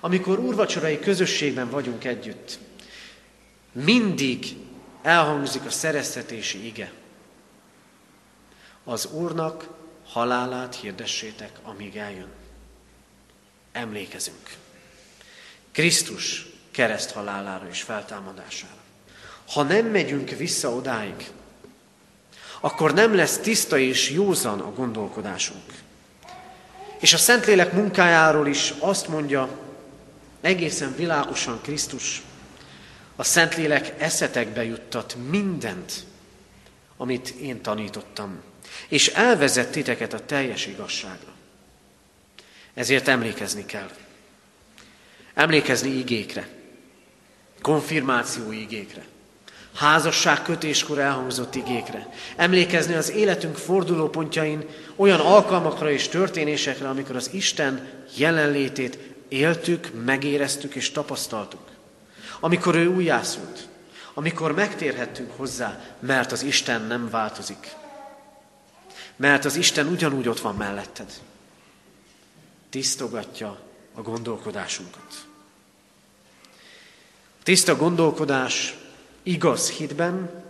[0.00, 2.58] Amikor úrvacsorai közösségben vagyunk együtt,
[3.72, 4.46] mindig
[5.02, 6.92] elhangzik a szereztetési ige.
[8.88, 9.68] Az Úrnak
[10.08, 12.28] halálát hirdessétek, amíg eljön.
[13.72, 14.56] Emlékezünk.
[15.72, 18.76] Krisztus kereszt halálára és feltámadására.
[19.48, 21.30] Ha nem megyünk vissza odáig,
[22.60, 25.72] akkor nem lesz tiszta és józan a gondolkodásunk.
[27.00, 29.48] És a Szentlélek munkájáról is azt mondja
[30.40, 32.22] egészen világosan Krisztus,
[33.16, 35.92] a Szentlélek eszetekbe juttat mindent,
[36.96, 38.42] amit én tanítottam,
[38.88, 41.34] és elvezet titeket a teljes igazságra.
[42.74, 43.90] Ezért emlékezni kell.
[45.34, 46.48] Emlékezni igékre,
[47.62, 49.04] konfirmáció igékre,
[49.74, 54.64] házasság kötéskor elhangzott igékre, emlékezni az életünk fordulópontjain
[54.96, 58.98] olyan alkalmakra és történésekre, amikor az Isten jelenlétét
[59.28, 61.60] éltük, megéreztük és tapasztaltuk.
[62.40, 63.68] Amikor ő újjászult,
[64.14, 67.74] amikor megtérhettünk hozzá, mert az Isten nem változik.
[69.16, 71.12] Mert az Isten ugyanúgy ott van melletted.
[72.70, 73.60] Tisztogatja
[73.94, 75.26] a gondolkodásunkat.
[77.42, 78.76] Tiszta gondolkodás
[79.22, 80.44] igaz hitben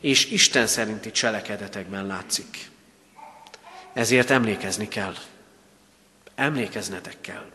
[0.00, 2.70] és Isten szerinti cselekedetekben látszik.
[3.92, 5.14] Ezért emlékezni kell.
[6.34, 7.50] Emlékeznetek kell.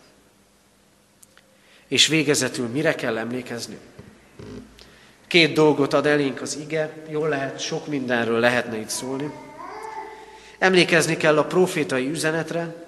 [1.88, 3.78] És végezetül mire kell emlékezni?
[5.28, 9.32] Két dolgot ad elénk az ige, jól lehet, sok mindenről lehetne itt szólni.
[10.60, 12.86] Emlékezni kell a profétai üzenetre,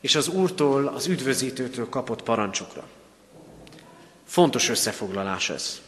[0.00, 2.88] és az Úrtól, az üdvözítőtől kapott parancsokra.
[4.26, 5.80] Fontos összefoglalás ez.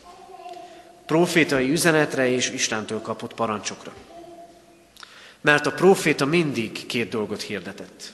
[1.07, 3.95] Profétai üzenetre és Istentől kapott parancsokra.
[5.41, 8.13] Mert a proféta mindig két dolgot hirdetett.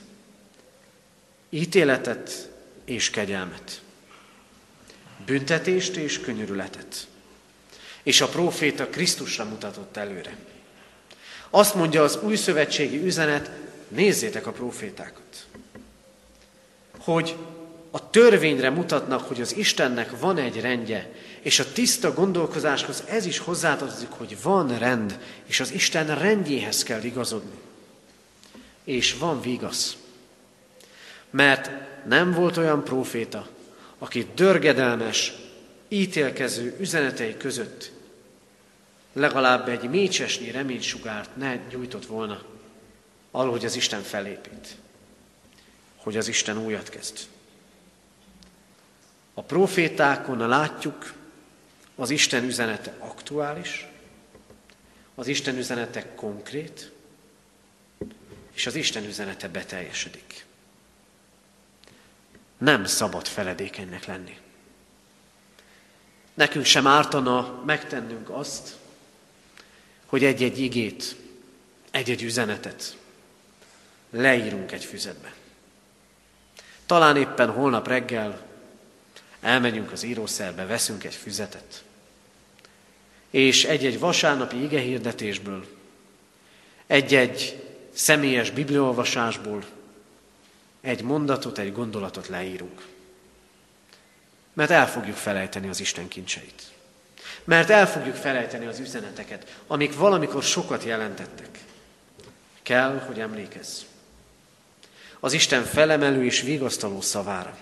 [1.49, 2.49] Ítéletet
[2.85, 3.81] és kegyelmet.
[5.25, 7.07] Büntetést és könyörületet.
[8.03, 10.37] És a proféta Krisztusra mutatott előre.
[11.55, 13.51] Azt mondja az új szövetségi üzenet,
[13.87, 15.45] nézzétek a profétákat.
[16.97, 17.35] Hogy
[17.91, 23.37] a törvényre mutatnak, hogy az Istennek van egy rendje, és a tiszta gondolkozáshoz ez is
[23.37, 27.57] hozzátartozik, hogy van rend, és az Isten rendjéhez kell igazodni.
[28.83, 29.97] És van vigasz.
[31.29, 31.71] Mert
[32.07, 33.47] nem volt olyan próféta,
[33.97, 35.33] aki dörgedelmes,
[35.87, 37.91] ítélkező üzenetei között
[39.13, 42.43] legalább egy mécsesnyi reménysugárt ne gyújtott volna,
[43.31, 44.75] arról, hogy az Isten felépít,
[45.95, 47.17] hogy az Isten újat kezd.
[49.33, 51.13] A profétákon látjuk,
[51.95, 53.87] az Isten üzenete aktuális,
[55.15, 56.91] az Isten üzenete konkrét,
[58.53, 60.45] és az Isten üzenete beteljesedik.
[62.57, 64.37] Nem szabad feledékenynek lenni.
[66.33, 68.77] Nekünk sem ártana megtennünk azt,
[70.13, 71.15] hogy egy-egy igét,
[71.91, 72.97] egy-egy üzenetet
[74.09, 75.33] leírunk egy füzetbe.
[76.85, 78.45] Talán éppen holnap reggel
[79.41, 81.83] elmegyünk az írószerbe, veszünk egy füzetet,
[83.29, 85.65] és egy-egy vasárnapi igehirdetésből,
[86.87, 89.63] egy-egy személyes bibliolvasásból
[90.81, 92.87] egy mondatot, egy gondolatot leírunk.
[94.53, 96.71] Mert el fogjuk felejteni az Isten kincseit.
[97.43, 101.59] Mert el fogjuk felejteni az üzeneteket, amik valamikor sokat jelentettek.
[102.61, 103.81] Kell, hogy emlékezz.
[105.19, 107.57] Az Isten felemelő és vigasztaló szavára.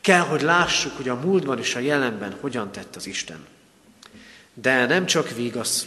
[0.00, 3.46] Kell, hogy lássuk, hogy a múltban és a jelenben hogyan tett az Isten.
[4.54, 5.86] De nem csak vigasz,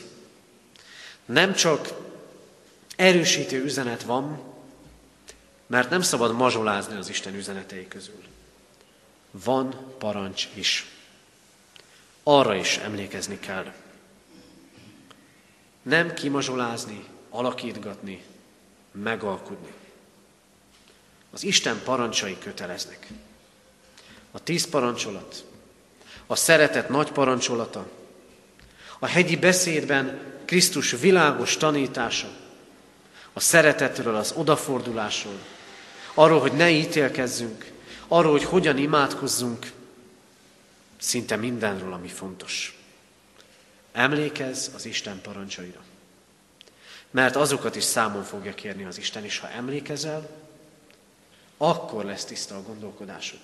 [1.26, 1.90] nem csak
[2.96, 4.42] erősítő üzenet van,
[5.68, 8.24] mert nem szabad mazsolázni az Isten üzenetei közül.
[9.32, 10.86] Van parancs is.
[12.24, 13.74] Arra is emlékezni kell.
[15.82, 18.24] Nem kimazsolázni, alakítgatni,
[18.92, 19.74] megalkudni.
[21.32, 23.08] Az Isten parancsai köteleznek.
[24.32, 25.46] A tíz parancsolat,
[26.28, 27.90] a szeretet nagy parancsolata,
[29.00, 32.28] a hegyi beszédben Krisztus világos tanítása,
[33.34, 35.40] a szeretetről, az odafordulásról,
[36.14, 37.72] arról, hogy ne ítélkezzünk,
[38.08, 39.72] arról, hogy hogyan imádkozzunk,
[41.00, 42.80] szinte mindenről, ami fontos.
[43.92, 45.84] Emlékezz az Isten parancsaira.
[47.12, 50.30] Mert azokat is számon fogja kérni az Isten, és ha emlékezel,
[51.58, 53.40] akkor lesz tiszta a gondolkodásod.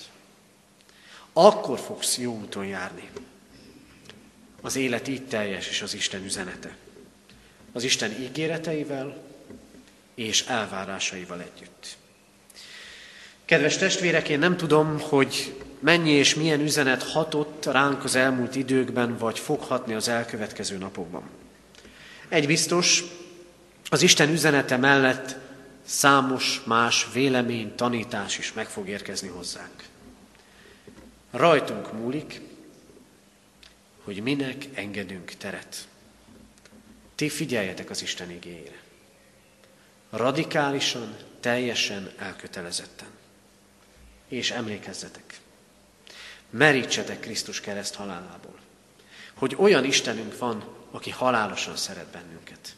[1.33, 3.09] Akkor fogsz jó úton járni.
[4.61, 6.75] Az élet így teljes, és az Isten üzenete.
[7.71, 9.23] Az Isten ígéreteivel
[10.15, 11.97] és elvárásaival együtt.
[13.45, 19.17] Kedves testvérek, én nem tudom, hogy mennyi és milyen üzenet hatott ránk az elmúlt időkben,
[19.17, 21.23] vagy fog hatni az elkövetkező napokban.
[22.29, 23.03] Egy biztos,
[23.89, 25.35] az Isten üzenete mellett
[25.83, 29.83] számos más vélemény, tanítás is meg fog érkezni hozzánk.
[31.31, 32.41] Rajtunk múlik,
[34.03, 35.87] hogy minek engedünk teret.
[37.15, 38.79] Ti figyeljetek az Isten igényére.
[40.09, 43.07] Radikálisan, teljesen elkötelezetten.
[44.27, 45.43] És emlékezzetek,
[46.57, 48.59] merítsetek Krisztus kereszt halálából,
[49.33, 52.75] hogy olyan Istenünk van, aki halálosan szeret bennünket.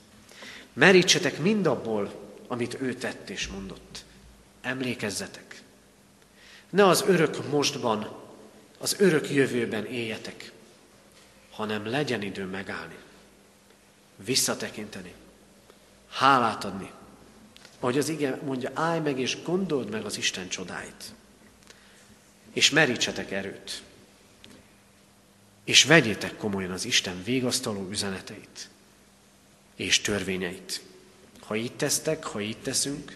[0.73, 4.03] Merítsetek mindabból, amit ő tett és mondott.
[4.61, 5.61] Emlékezzetek.
[6.69, 8.15] Ne az örök mostban,
[8.77, 10.51] az örök jövőben éljetek,
[11.51, 12.97] hanem legyen idő megállni,
[14.15, 15.13] visszatekinteni,
[16.09, 16.91] hálát adni.
[17.79, 21.15] Ahogy az ige mondja, állj meg és gondold meg az Isten csodáit.
[22.57, 23.81] És merítsetek erőt.
[25.63, 28.69] És vegyétek komolyan az Isten végasztaló üzeneteit
[29.75, 30.81] és törvényeit.
[31.39, 33.15] Ha így tesztek, ha így teszünk,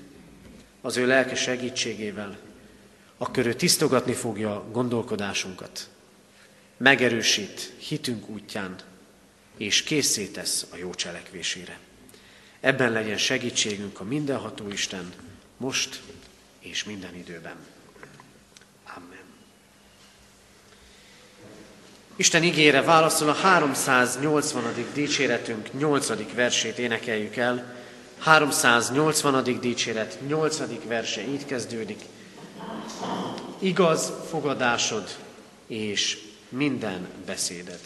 [0.82, 2.40] az ő lelke segítségével,
[3.18, 5.90] akkor ő tisztogatni fogja gondolkodásunkat,
[6.78, 8.76] megerősít hitünk útján,
[9.58, 11.80] és készítesz a jó cselekvésére.
[12.60, 15.14] Ebben legyen segítségünk a mindenható Isten,
[15.58, 16.02] most
[16.60, 17.71] és minden időben.
[22.22, 24.64] Isten ígére válaszol a 380.
[24.94, 26.34] dicséretünk 8.
[26.36, 27.76] versét énekeljük el.
[28.20, 29.60] 380.
[29.60, 30.60] dicséret 8.
[30.88, 32.00] verse így kezdődik.
[33.60, 35.18] Igaz fogadásod
[35.68, 36.18] és
[36.50, 37.80] minden beszéded.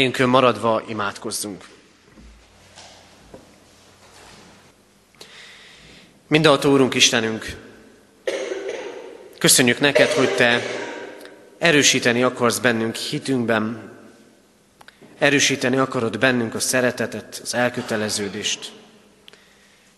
[0.00, 1.68] Helyünkön maradva imádkozzunk.
[6.26, 7.56] Mindenható Úrunk Istenünk,
[9.38, 10.62] köszönjük neked, hogy Te
[11.58, 13.92] erősíteni akarsz bennünk hitünkben,
[15.18, 18.72] erősíteni akarod bennünk a szeretetet, az elköteleződést.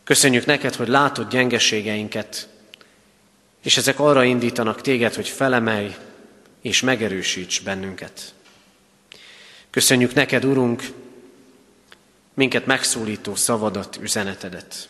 [0.05, 2.48] Köszönjük neked, hogy látod gyengeségeinket,
[3.62, 5.94] és ezek arra indítanak téged, hogy felemelj
[6.62, 8.34] és megerősíts bennünket.
[9.73, 10.83] Köszönjük neked, Urunk,
[12.35, 14.89] minket megszólító szavadat, üzenetedet.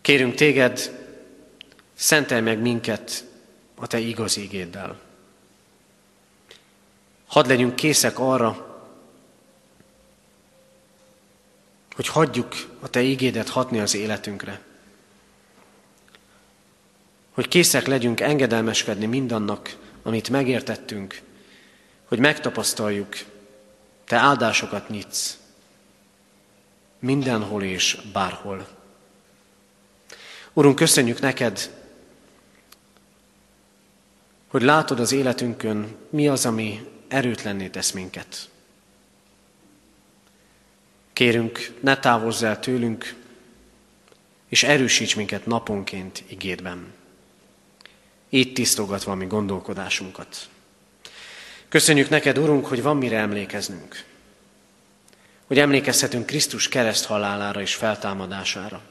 [0.00, 1.00] Kérünk téged,
[1.94, 3.24] szentelj meg minket
[3.74, 5.00] a te igaz ígéddel.
[7.26, 8.80] Hadd legyünk készek arra,
[11.94, 14.60] hogy hagyjuk a Te ígédet hatni az életünkre.
[17.30, 21.20] Hogy készek legyünk engedelmeskedni mindannak, amit megértettünk,
[22.04, 23.16] hogy megtapasztaljuk,
[24.04, 25.36] Te áldásokat nyitsz
[27.02, 28.68] mindenhol és bárhol.
[30.52, 31.70] Urunk, köszönjük neked,
[34.46, 38.50] hogy látod az életünkön, mi az, ami erőtlenné tesz minket.
[41.12, 43.14] Kérünk, ne távozz el tőlünk,
[44.48, 46.92] és erősíts minket naponként igédben.
[48.28, 50.48] Így tisztogatva mi gondolkodásunkat.
[51.72, 54.04] Köszönjük neked, Urunk, hogy van mire emlékeznünk.
[55.46, 58.82] Hogy emlékezhetünk Krisztus kereszt halálára és feltámadására.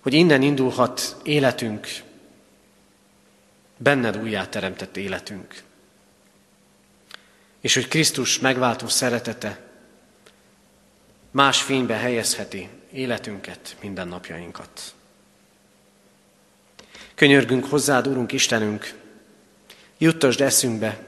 [0.00, 1.88] Hogy innen indulhat életünk,
[3.76, 5.62] benned újjá teremtett életünk.
[7.60, 9.60] És hogy Krisztus megváltó szeretete
[11.30, 14.94] más fénybe helyezheti életünket, mindennapjainkat.
[17.14, 18.94] Könyörgünk hozzád, Urunk Istenünk,
[19.98, 21.06] juttasd eszünkbe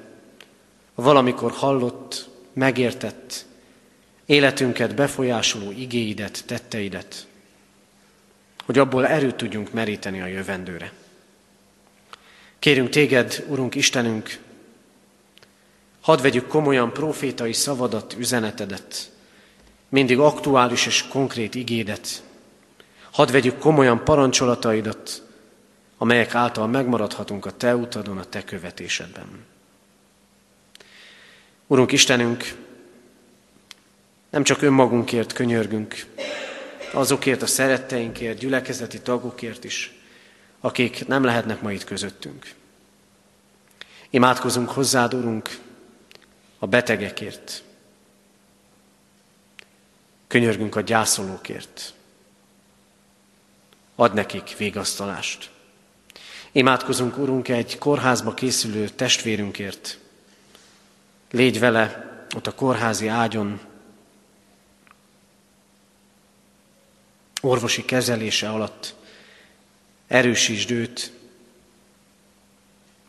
[1.02, 3.44] valamikor hallott, megértett,
[4.26, 7.26] életünket befolyásoló igéidet, tetteidet,
[8.64, 10.92] hogy abból erőt tudjunk meríteni a jövendőre.
[12.58, 14.38] Kérünk téged, Urunk Istenünk,
[16.00, 19.10] hadd vegyük komolyan profétai szavadat, üzenetedet,
[19.88, 22.22] mindig aktuális és konkrét igédet.
[23.10, 25.22] Hadd vegyük komolyan parancsolataidat,
[25.98, 29.44] amelyek által megmaradhatunk a Te utadon, a Te követésedben.
[31.70, 32.54] Urunk Istenünk,
[34.30, 36.06] nem csak önmagunkért könyörgünk,
[36.92, 39.92] azokért a szeretteinkért, gyülekezeti tagokért is,
[40.60, 42.54] akik nem lehetnek ma itt közöttünk.
[44.10, 45.58] Imádkozunk hozzád, Urunk,
[46.58, 47.62] a betegekért,
[50.26, 51.94] Könyörgünk a gyászolókért.
[53.94, 55.50] Ad nekik végasztalást.
[56.52, 59.99] Imádkozunk, Urunk, egy kórházba készülő testvérünkért.
[61.30, 63.60] Légy vele ott a kórházi ágyon,
[67.40, 68.94] orvosi kezelése alatt.
[70.06, 71.12] Erősítsd őt,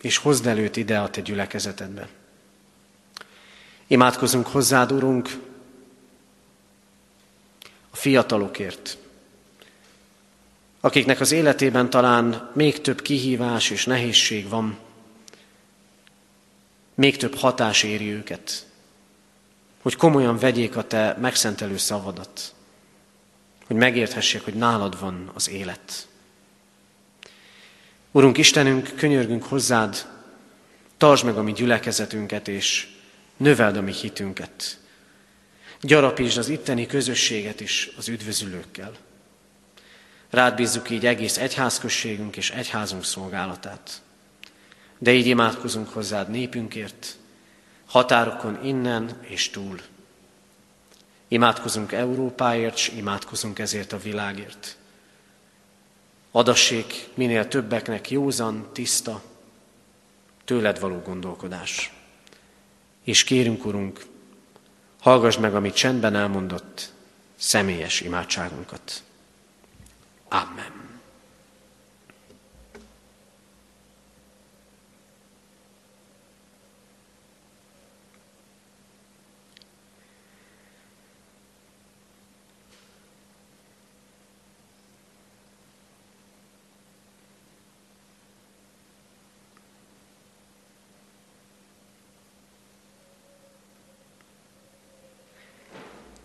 [0.02, 2.08] és hozd előtt ide a te gyülekezetedbe.
[3.88, 5.30] Imádkozunk hozzád, Urunk,
[7.90, 8.98] a fiatalokért,
[10.80, 14.78] akiknek az életében talán még több kihívás és nehézség van,
[17.02, 18.66] még több hatás éri őket,
[19.82, 22.54] hogy komolyan vegyék a te megszentelő szavadat,
[23.66, 26.08] hogy megérthessék, hogy nálad van az élet.
[28.12, 30.08] Urunk Istenünk, könyörgünk hozzád,
[30.98, 32.88] tartsd meg a mi gyülekezetünket, és
[33.38, 34.80] növeld a mi hitünket.
[35.82, 38.92] Gyarapítsd az itteni közösséget is az üdvözülőkkel.
[40.30, 44.02] Rád bízzuk így egész egyházközségünk és egyházunk szolgálatát.
[45.02, 47.18] De így imádkozunk hozzád népünkért,
[47.86, 49.82] határokon innen és túl.
[51.28, 54.78] Imádkozunk Európáért, és imádkozunk ezért a világért.
[56.32, 59.22] Adassék minél többeknek józan, tiszta,
[60.46, 61.94] tőled való gondolkodás.
[63.04, 64.06] És kérünk, Urunk,
[65.02, 66.94] Hallgass meg, amit csendben elmondott,
[67.36, 69.04] személyes imádságunkat.
[70.30, 70.91] Amen.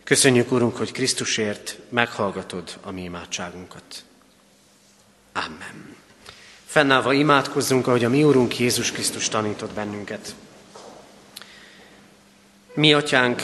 [0.06, 4.04] Köszönjük, Urunk, hogy Krisztusért meghallgatod a mi imádságunkat.
[5.32, 5.96] Amen.
[6.64, 10.34] Fennállva imádkozzunk, ahogy a mi Úrunk Jézus Krisztus tanított bennünket.
[12.74, 13.42] Mi, Atyánk,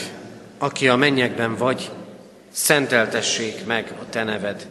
[0.59, 1.91] aki a mennyekben vagy,
[2.51, 4.71] szenteltessék meg a Te neved.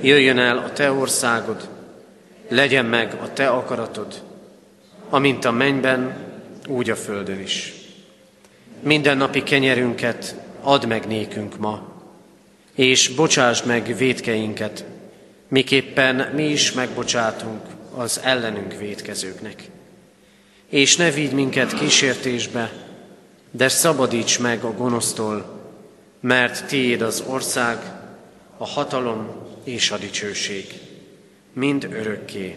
[0.00, 1.68] Jöjjön el a Te országod,
[2.48, 4.22] legyen meg a Te akaratod,
[5.08, 6.16] amint a mennyben,
[6.66, 7.72] úgy a földön is.
[8.80, 11.88] Minden napi kenyerünket add meg nékünk ma,
[12.74, 14.84] és bocsásd meg védkeinket,
[15.48, 17.62] miképpen mi is megbocsátunk
[17.94, 19.70] az ellenünk védkezőknek.
[20.66, 22.72] És ne vigy minket kísértésbe,
[23.50, 25.60] de szabadíts meg a gonosztól,
[26.20, 27.78] mert tiéd az ország,
[28.56, 29.28] a hatalom
[29.64, 30.66] és a dicsőség,
[31.52, 32.56] mind örökké.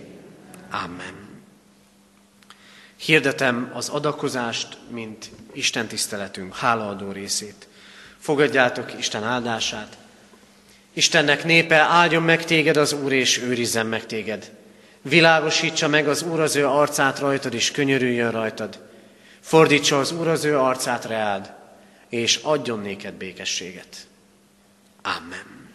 [0.72, 1.30] Amen.
[2.96, 7.70] Hirdetem az adakozást, mint Isten tiszteletünk hálaadó részét.
[8.22, 9.98] Fogadjátok Isten áldását,
[10.94, 14.52] Istennek népe, áldjon meg téged az Úr, és őrizzen meg téged.
[15.02, 18.80] Világosítsa meg az Úr az ő arcát rajtad, és könyörüljön rajtad.
[19.40, 21.54] Fordítsa az Úr az ő arcát reád,
[22.10, 24.08] és adjon néked békességet.
[25.02, 25.70] Amen.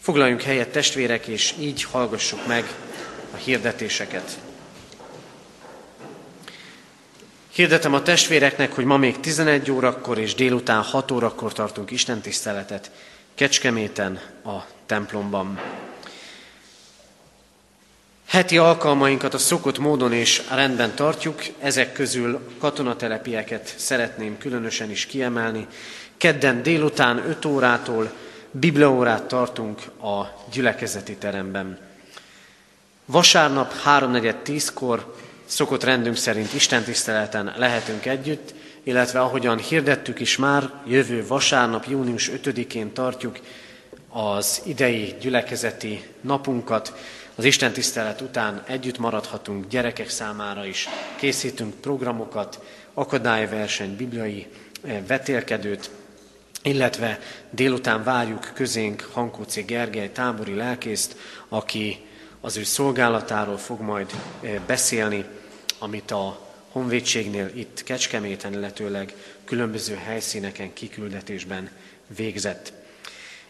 [0.00, 2.64] Foglaljunk helyet testvérek, és így hallgassuk meg
[3.34, 4.38] a hirdetéseket.
[7.54, 12.90] Hirdetem a testvéreknek, hogy ma még 11 órakor és délután 6 órakor tartunk Isten tiszteletet.
[13.34, 15.60] Kecskeméten, a templomban.
[18.26, 25.66] Heti alkalmainkat a szokott módon és rendben tartjuk, ezek közül katonatelepieket szeretném különösen is kiemelni.
[26.16, 28.12] Kedden délután 5 órától
[28.50, 31.78] bibliaórát tartunk a gyülekezeti teremben.
[33.06, 35.14] Vasárnap 3.4.10-kor
[35.44, 42.92] szokott rendünk szerint istentiszteleten lehetünk együtt, illetve ahogyan hirdettük is már, jövő vasárnap, június 5-én
[42.92, 43.38] tartjuk
[44.08, 46.92] az idei gyülekezeti napunkat.
[47.34, 52.60] Az Isten tisztelet után együtt maradhatunk gyerekek számára is, készítünk programokat,
[52.94, 54.46] akadályverseny, bibliai
[54.82, 55.90] eh, vetélkedőt,
[56.62, 57.18] illetve
[57.50, 61.16] délután várjuk közénk Hankóci Gergely tábori lelkészt,
[61.48, 62.06] aki
[62.44, 65.24] az ő szolgálatáról fog majd eh, beszélni,
[65.78, 66.40] amit a
[66.72, 69.14] honvédségnél itt Kecskeméten, illetőleg
[69.44, 71.70] különböző helyszíneken kiküldetésben
[72.16, 72.72] végzett.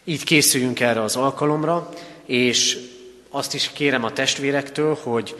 [0.03, 1.89] Így készüljünk erre az alkalomra,
[2.25, 2.77] és
[3.29, 5.35] azt is kérem a testvérektől, hogy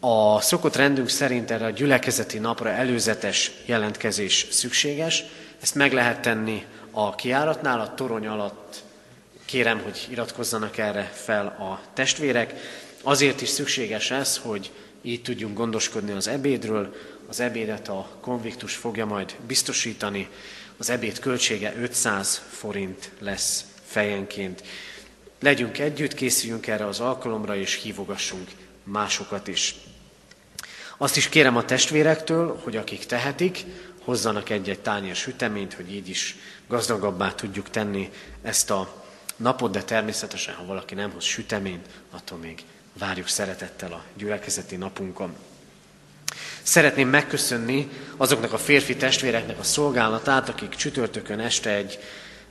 [0.00, 5.24] a szokott rendünk szerint erre a gyülekezeti napra előzetes jelentkezés szükséges.
[5.60, 8.82] Ezt meg lehet tenni a kiáratnál, a torony alatt
[9.48, 12.54] kérem, hogy iratkozzanak erre fel a testvérek.
[13.02, 14.70] Azért is szükséges ez, hogy
[15.02, 16.94] így tudjunk gondoskodni az ebédről.
[17.28, 20.28] Az ebédet a konviktus fogja majd biztosítani.
[20.76, 24.62] Az ebéd költsége 500 forint lesz fejenként.
[25.40, 28.48] Legyünk együtt, készüljünk erre az alkalomra, és hívogassunk
[28.82, 29.74] másokat is.
[30.96, 33.64] Azt is kérem a testvérektől, hogy akik tehetik,
[34.04, 36.36] hozzanak egy-egy tányér süteményt, hogy így is
[36.66, 38.10] gazdagabbá tudjuk tenni
[38.42, 39.06] ezt a
[39.38, 42.64] napot, de természetesen, ha valaki nem hoz süteményt, attól még
[42.98, 45.36] várjuk szeretettel a gyülekezeti napunkon.
[46.62, 51.98] Szeretném megköszönni azoknak a férfi testvéreknek a szolgálatát, akik csütörtökön este egy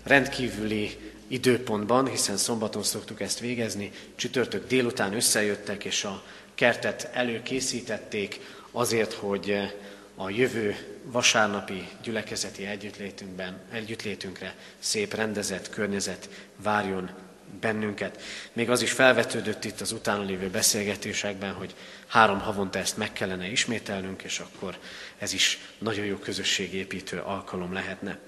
[0.03, 6.23] rendkívüli időpontban, hiszen szombaton szoktuk ezt végezni, csütörtök délután összejöttek, és a
[6.55, 8.39] kertet előkészítették
[8.71, 9.57] azért, hogy
[10.19, 17.09] a jövő vasárnapi gyülekezeti együttlétünkben, együttlétünkre szép rendezett környezet várjon
[17.61, 18.21] bennünket.
[18.53, 21.75] Még az is felvetődött itt az utána lévő beszélgetésekben, hogy
[22.07, 24.77] három havonta ezt meg kellene ismételnünk, és akkor
[25.17, 28.19] ez is nagyon jó közösségépítő alkalom lehetne.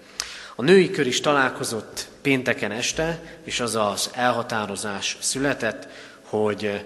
[0.55, 5.87] A női kör is találkozott pénteken este, és az az elhatározás született,
[6.21, 6.85] hogy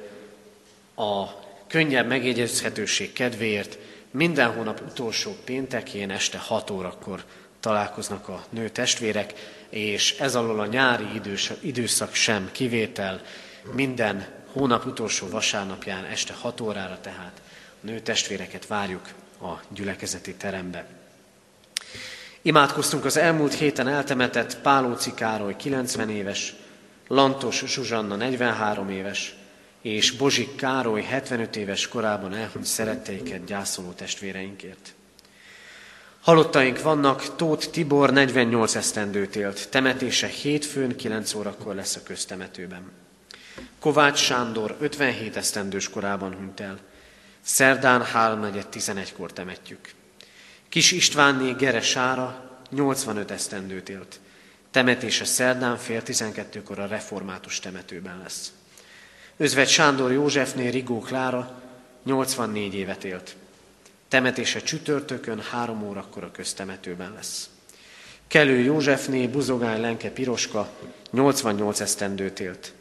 [0.95, 1.25] a
[1.67, 3.77] könnyebb megjegyezhetőség kedvéért
[4.14, 7.24] minden hónap utolsó péntekén este 6 órakor
[7.59, 9.34] találkoznak a nő testvérek,
[9.70, 13.22] és ez alól a nyári idős, időszak sem kivétel,
[13.72, 17.41] minden hónap utolsó vasárnapján este 6 órára tehát
[17.82, 19.07] a nő testvéreket várjuk
[19.41, 20.86] a gyülekezeti terembe.
[22.41, 26.53] Imádkoztunk az elmúlt héten eltemetett Pálóci Károly 90 éves,
[27.07, 29.36] Lantos Zsuzsanna 43 éves,
[29.84, 34.93] és Bozsik Károly 75 éves korában elhunyt szeretteiket gyászoló testvéreinkért.
[36.21, 42.91] Halottaink vannak, Tóth Tibor 48 esztendőt élt, temetése hétfőn 9 órakor lesz a köztemetőben.
[43.79, 46.79] Kovács Sándor 57 esztendős korában hunyt el,
[47.41, 49.89] szerdán 3.11-kor temetjük.
[50.69, 54.19] Kis Istvánné Gere Sára 85 esztendőt élt,
[54.71, 58.51] temetése szerdán fél 12-kor a református temetőben lesz.
[59.43, 61.61] Özvegy Sándor Józsefné Rigó Klára
[62.03, 63.35] 84 évet élt,
[64.07, 67.49] Temetése csütörtökön három órakor a köztemetőben lesz.
[68.27, 70.69] Kelő Józsefné Buzogány Lenke Piroska
[71.11, 72.73] 88 esztendőt élt.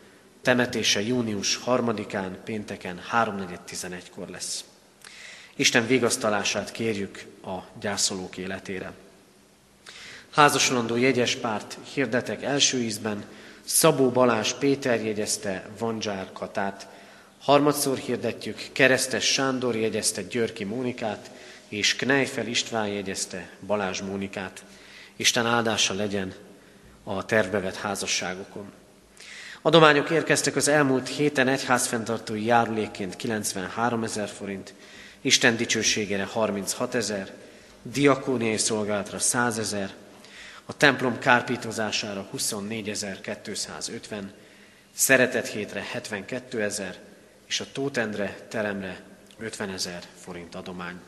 [0.43, 4.65] Temetése június 3-án, pénteken 3.4.11-kor lesz.
[5.57, 8.93] Isten vigasztalását kérjük a gyászolók életére.
[10.31, 13.25] Házasolandó jegyes párt hirdetek első ízben,
[13.65, 16.87] Szabó Balázs Péter jegyezte Vanzsár Katát,
[17.41, 21.31] harmadszor hirdetjük Keresztes Sándor jegyezte Györki Mónikát,
[21.69, 24.65] és Knejfel István jegyezte Balázs Mónikát.
[25.17, 26.35] Isten áldása legyen
[27.05, 28.73] a tervbevet házasságokon.
[29.63, 34.75] Adományok érkeztek az elmúlt héten egyházfenntartói járulékként 93 ezer forint,
[35.21, 37.31] Isten dicsőségére 36 ezer,
[37.83, 39.91] diakóniai szolgálatra 100 ezer,
[40.65, 44.23] a templom kárpítozására 24.250,
[44.95, 46.99] szeretet hétre 72 ezer,
[47.47, 49.01] és a Tótendre teremre
[49.39, 51.01] 50 ezer forint adomány.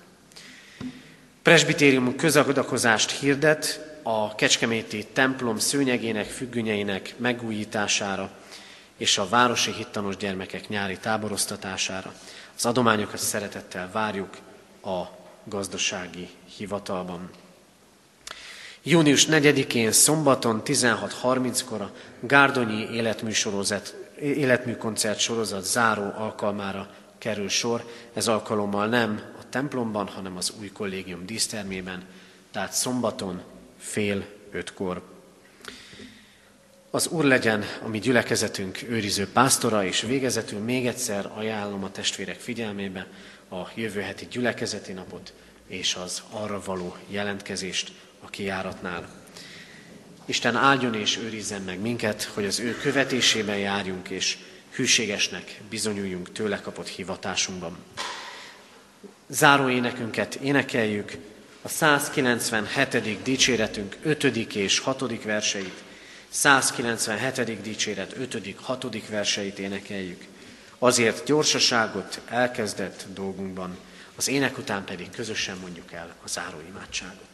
[1.43, 8.31] Presbitérium közadakozást hirdet a Kecskeméti templom szőnyegének, függönyeinek megújítására
[8.97, 12.15] és a városi hittanos gyermekek nyári táboroztatására.
[12.57, 14.37] Az adományokat szeretettel várjuk
[14.83, 15.03] a
[15.45, 17.31] gazdasági hivatalban.
[18.87, 27.85] Június 4-én szombaton 16.30-kor a Gárdonyi életműsorozat, életműkoncert sorozat záró alkalmára kerül sor.
[28.13, 32.03] Ez alkalommal nem a templomban, hanem az új kollégium dísztermében,
[32.53, 33.43] tehát szombaton
[33.79, 35.03] fél ötkor.
[36.91, 42.41] Az Úr legyen a mi gyülekezetünk őriző pásztora, és végezetül még egyszer ajánlom a testvérek
[42.41, 43.07] figyelmébe
[43.51, 45.33] a jövő heti gyülekezeti napot
[45.67, 47.93] és az arra való jelentkezést
[48.35, 49.09] a kiáratnál.
[50.25, 54.39] Isten áldjon és őrizzen meg minket, hogy az ő követésében járjunk, és
[54.71, 57.77] hűségesnek bizonyuljunk tőle kapott hivatásunkban.
[59.29, 61.13] Záró énekünket énekeljük,
[61.63, 63.23] a 197.
[63.23, 64.25] dicséretünk 5.
[64.55, 65.23] és 6.
[65.25, 65.83] verseit,
[66.29, 67.61] 197.
[67.61, 68.55] dicséret 5.
[68.61, 69.09] 6.
[69.09, 70.25] verseit énekeljük.
[70.79, 73.79] Azért gyorsaságot elkezdett dolgunkban,
[74.17, 77.34] az ének után pedig közösen mondjuk el a záró imádságot.